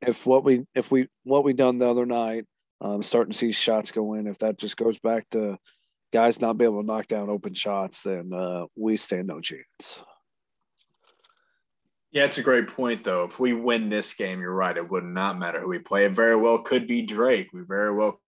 [0.01, 2.45] if what we if we what we done the other night,
[2.81, 4.27] um, starting to see shots go in.
[4.27, 5.57] If that just goes back to
[6.11, 10.03] guys not being able to knock down open shots, then uh, we stand no chance.
[12.11, 13.23] Yeah, it's a great point, though.
[13.23, 14.75] If we win this game, you're right.
[14.75, 16.05] It would not matter who we play.
[16.05, 17.47] It very well could be Drake.
[17.53, 18.19] We very well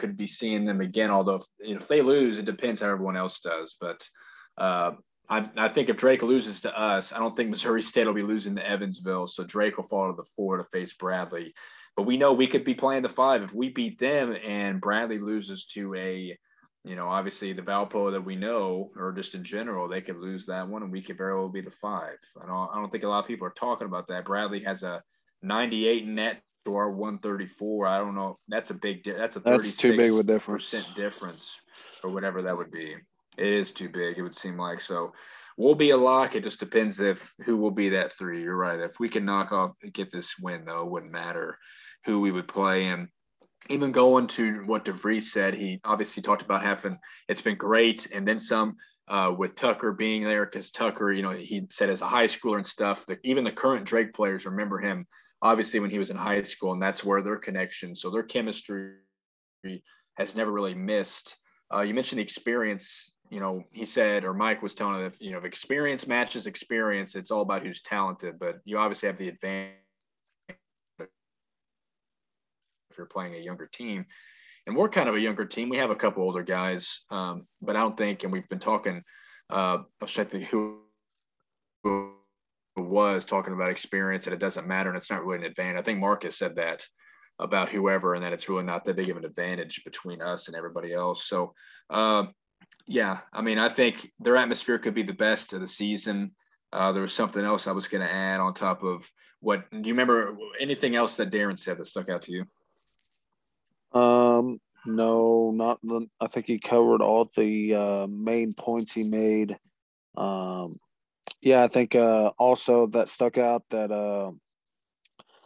[0.00, 1.10] could be seeing them again.
[1.10, 3.76] Although if, if they lose, it depends how everyone else does.
[3.80, 4.08] But
[4.58, 4.92] uh,
[5.28, 8.22] I, I, think if Drake loses to us, I don't think Missouri State will be
[8.22, 9.28] losing to Evansville.
[9.28, 11.54] So Drake will fall to the four to face Bradley.
[11.96, 15.18] But we know we could be playing the five if we beat them and Bradley
[15.18, 16.36] loses to a,
[16.84, 20.46] you know, obviously the Valpo that we know, or just in general, they could lose
[20.46, 22.18] that one and we could very well be the five.
[22.42, 24.24] I don't, I don't think a lot of people are talking about that.
[24.24, 25.02] Bradley has a
[25.42, 27.86] 98 net to our 134.
[27.86, 28.38] I don't know.
[28.48, 29.04] That's a big.
[29.04, 30.70] That's a that's too big a difference.
[30.70, 31.56] Percent difference,
[32.04, 32.96] or whatever that would be.
[33.38, 34.18] It is too big.
[34.18, 35.12] It would seem like so.
[35.56, 36.34] We'll be a lock.
[36.34, 38.42] It just depends if who will be that three.
[38.42, 38.80] You're right.
[38.80, 41.58] If we can knock off, get this win though, it wouldn't matter
[42.04, 42.86] who we would play.
[42.86, 43.08] And
[43.68, 48.26] even going to what DeVries said, he obviously talked about having it's been great, and
[48.26, 48.76] then some.
[49.08, 52.58] Uh, with Tucker being there, because Tucker, you know, he said as a high schooler
[52.58, 55.04] and stuff, that even the current Drake players remember him
[55.42, 58.94] obviously when he was in high school, and that's where their connection, so their chemistry
[60.16, 61.36] has never really missed.
[61.72, 63.12] Uh, you mentioned the experience.
[63.30, 67.14] You know, he said, or Mike was telling him, you know, if experience matches experience,
[67.14, 68.40] it's all about who's talented.
[68.40, 69.76] But you obviously have the advantage
[70.98, 71.06] if
[72.98, 74.04] you're playing a younger team.
[74.66, 75.68] And we're kind of a younger team.
[75.68, 79.02] We have a couple older guys, um, but I don't think, and we've been talking,
[79.48, 80.80] uh, I think who,
[81.84, 82.14] who
[82.80, 85.80] was talking about experience and it doesn't matter and it's not really an advantage.
[85.80, 86.86] I think Marcus said that
[87.38, 90.56] about whoever and that it's really not that big of an advantage between us and
[90.56, 91.24] everybody else.
[91.26, 91.54] So,
[91.88, 92.26] uh,
[92.86, 96.32] yeah, I mean, I think their atmosphere could be the best of the season.
[96.72, 99.10] Uh, there was something else I was going to add on top of
[99.40, 99.70] what.
[99.70, 103.98] Do you remember anything else that Darren said that stuck out to you?
[103.98, 106.06] Um, no, not the.
[106.20, 109.56] I think he covered all the uh, main points he made.
[110.16, 110.76] Um,
[111.42, 114.32] yeah, I think uh, also that stuck out that uh,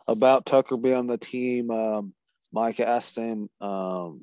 [0.06, 1.70] about Tucker being on the team.
[1.70, 2.14] Um,
[2.52, 4.20] Mike asked him, um,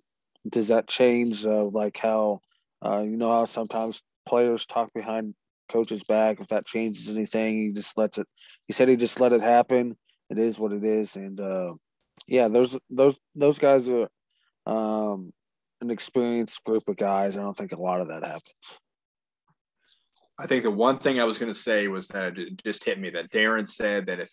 [0.47, 2.41] "Does that change uh, like how
[2.83, 5.35] uh, you know how sometimes players talk behind
[5.69, 6.39] coach's back?
[6.39, 8.27] If that changes anything, he just lets it.
[8.67, 9.97] He said he just let it happen.
[10.29, 11.73] It is what it is, and uh,
[12.27, 14.09] yeah, those those those guys are
[14.65, 15.31] um,
[15.81, 17.37] an experienced group of guys.
[17.37, 18.81] I don't think a lot of that happens.
[20.41, 22.99] I think the one thing I was going to say was that it just hit
[22.99, 24.31] me that Darren said that if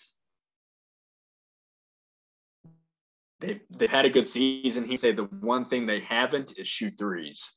[3.40, 6.94] they've they've had a good season, he said the one thing they haven't is shoot
[6.98, 7.52] threes.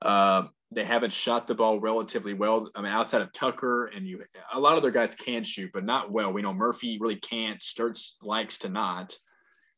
[0.00, 2.70] Uh, they haven't shot the ball relatively well.
[2.74, 5.84] I mean, outside of Tucker and you, a lot of their guys can shoot, but
[5.84, 6.32] not well.
[6.32, 7.60] We know Murphy really can't.
[7.60, 9.16] Sturtz likes to not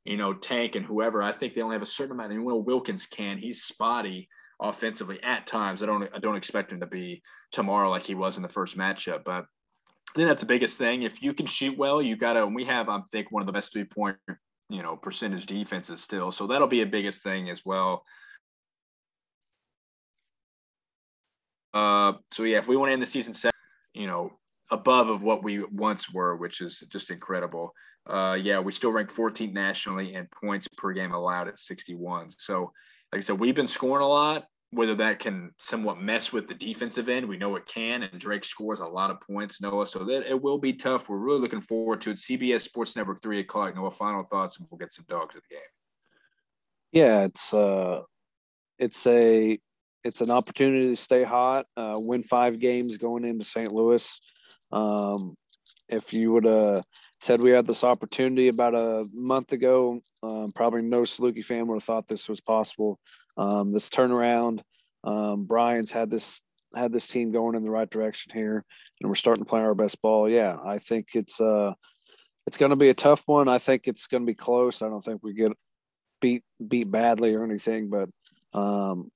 [0.05, 1.23] you know, Tank and whoever.
[1.23, 2.33] I think they only have a certain amount.
[2.33, 3.39] And Will Wilkins can.
[3.39, 4.29] He's spotty
[4.61, 5.83] offensively at times.
[5.83, 8.77] I don't I don't expect him to be tomorrow like he was in the first
[8.77, 9.47] matchup, but
[10.15, 11.03] I think that's the biggest thing.
[11.03, 12.47] If you can shoot well, you gotta.
[12.47, 14.17] We have, I think, one of the best three point,
[14.69, 16.31] you know, percentage defenses still.
[16.31, 18.05] So that'll be a biggest thing as well.
[21.73, 23.53] Uh, so yeah, if we want to end the season set,
[23.93, 24.31] you know,
[24.71, 27.75] above of what we once were, which is just incredible.
[28.07, 32.31] Uh, yeah, we still rank 14th nationally and points per game allowed at 61.
[32.31, 32.73] So,
[33.15, 34.49] like I said, we've been scoring a lot.
[34.73, 38.03] Whether that can somewhat mess with the defensive end, we know it can.
[38.03, 39.87] And Drake scores a lot of points, Noah.
[39.87, 41.09] So that it will be tough.
[41.09, 42.17] We're really looking forward to it.
[42.17, 43.77] CBS Sports Network, three o'clock.
[43.77, 45.63] Noah, final thoughts, and we'll get some dogs at the game.
[46.91, 48.01] Yeah, it's uh,
[48.81, 49.61] it's a
[50.03, 53.71] it's an opportunity to stay hot, uh, win five games going into St.
[53.71, 54.21] Louis.
[54.73, 55.37] Um,
[55.89, 56.83] if you would have
[57.25, 61.77] said we had this opportunity about a month ago, um, probably no Saluki fan would
[61.77, 63.01] have thought this was possible.
[63.39, 64.61] Um, this turnaround,
[65.05, 66.43] um, Bryan's had this
[66.77, 68.63] had this team going in the right direction here,
[69.01, 70.29] and we're starting to play our best ball.
[70.29, 71.73] Yeah, I think it's uh,
[72.47, 73.49] it's going to be a tough one.
[73.49, 74.83] I think it's going to be close.
[74.83, 75.53] I don't think we get
[76.21, 78.11] beat beat badly or anything, but
[78.53, 79.11] um,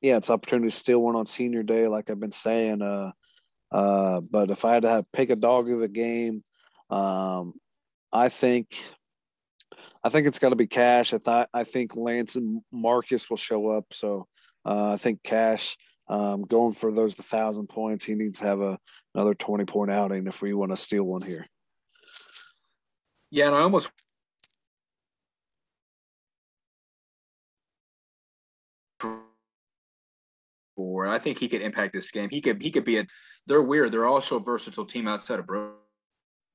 [0.00, 2.82] yeah, it's opportunity to steal one on senior day, like I've been saying.
[2.82, 3.10] Uh,
[3.72, 6.44] uh, but if I had to have, pick a dog of the game,
[6.92, 7.54] um,
[8.12, 8.76] I think
[10.04, 11.14] I think it's got to be Cash.
[11.14, 13.86] I thought I think Lance and Marcus will show up.
[13.92, 14.26] So
[14.66, 15.78] uh, I think Cash
[16.08, 18.78] um, going for those thousand points, he needs to have a,
[19.14, 21.46] another twenty point outing if we want to steal one here.
[23.30, 23.90] Yeah, and I almost
[30.76, 31.06] for.
[31.06, 32.28] I think he could impact this game.
[32.28, 33.06] He could he could be a.
[33.46, 33.92] They're weird.
[33.92, 35.46] They're also a versatile team outside of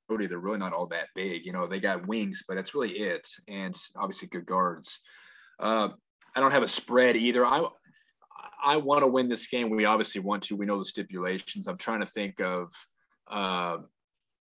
[0.09, 1.45] They're really not all that big.
[1.45, 4.99] You know, they got wings, but that's really it, and obviously good guards.
[5.59, 5.89] Uh,
[6.35, 7.45] I don't have a spread either.
[7.45, 7.67] I
[8.63, 9.69] I want to win this game.
[9.69, 10.55] We obviously want to.
[10.55, 11.67] We know the stipulations.
[11.67, 12.71] I'm trying to think of
[13.29, 13.77] uh,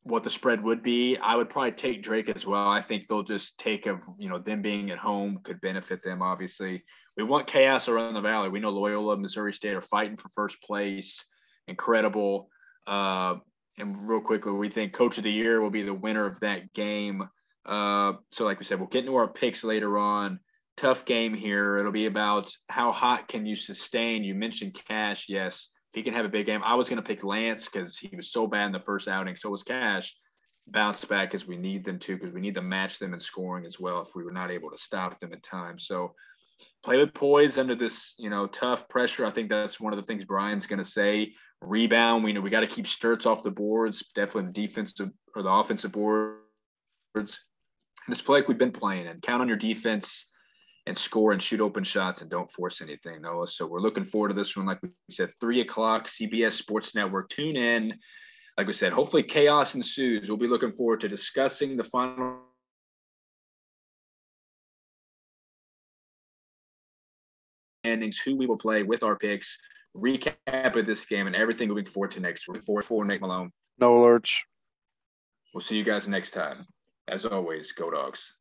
[0.05, 1.17] what the spread would be.
[1.17, 2.69] I would probably take Drake as well.
[2.69, 6.23] I think they'll just take of you know them being at home could benefit them.
[6.23, 6.85] Obviously,
[7.17, 8.49] we want chaos around the valley.
[8.49, 11.25] We know Loyola, Missouri State are fighting for first place.
[11.69, 12.49] Incredible.
[12.87, 13.37] Uh,
[13.79, 16.73] and real quickly, we think Coach of the Year will be the winner of that
[16.73, 17.29] game.
[17.65, 20.41] Uh, so, like we said, we'll get into our picks later on.
[20.77, 21.79] Tough game here.
[21.79, 24.25] It'll be about how hot can you sustain.
[24.25, 26.63] You mentioned Cash, yes If he can have a big game.
[26.65, 29.37] I was going to pick Lance because he was so bad in the first outing.
[29.37, 30.15] So was Cash.
[30.69, 33.65] Bounce back as we need them to because we need to match them in scoring
[33.65, 35.79] as well if we were not able to stop them in time.
[35.79, 36.15] So
[36.85, 39.27] play with poise under this, you know, tough pressure.
[39.27, 41.33] I think that's one of the things Bryan's going to say.
[41.61, 42.23] Rebound.
[42.23, 45.51] We know we got to keep Sturtz off the boards, definitely the defensive or the
[45.51, 46.39] offensive boards.
[47.15, 47.27] And
[48.15, 50.29] just play like we've been playing and count on your defense
[50.87, 53.49] and score and shoot open shots and don't force anything, Noah.
[53.49, 54.67] So we're looking forward to this one.
[54.67, 57.29] Like we said, three o'clock, CBS Sports Network.
[57.29, 57.95] Tune in.
[58.57, 60.29] Like we said, hopefully chaos ensues.
[60.29, 62.39] We'll be looking forward to discussing the final
[67.97, 69.59] standings, who we will play with our picks,
[69.97, 72.63] recap of this game, and everything moving forward to next week.
[72.63, 73.51] For for Nick Malone.
[73.79, 74.41] No alerts.
[75.55, 76.59] We'll see you guys next time.
[77.09, 78.35] As always, go dogs.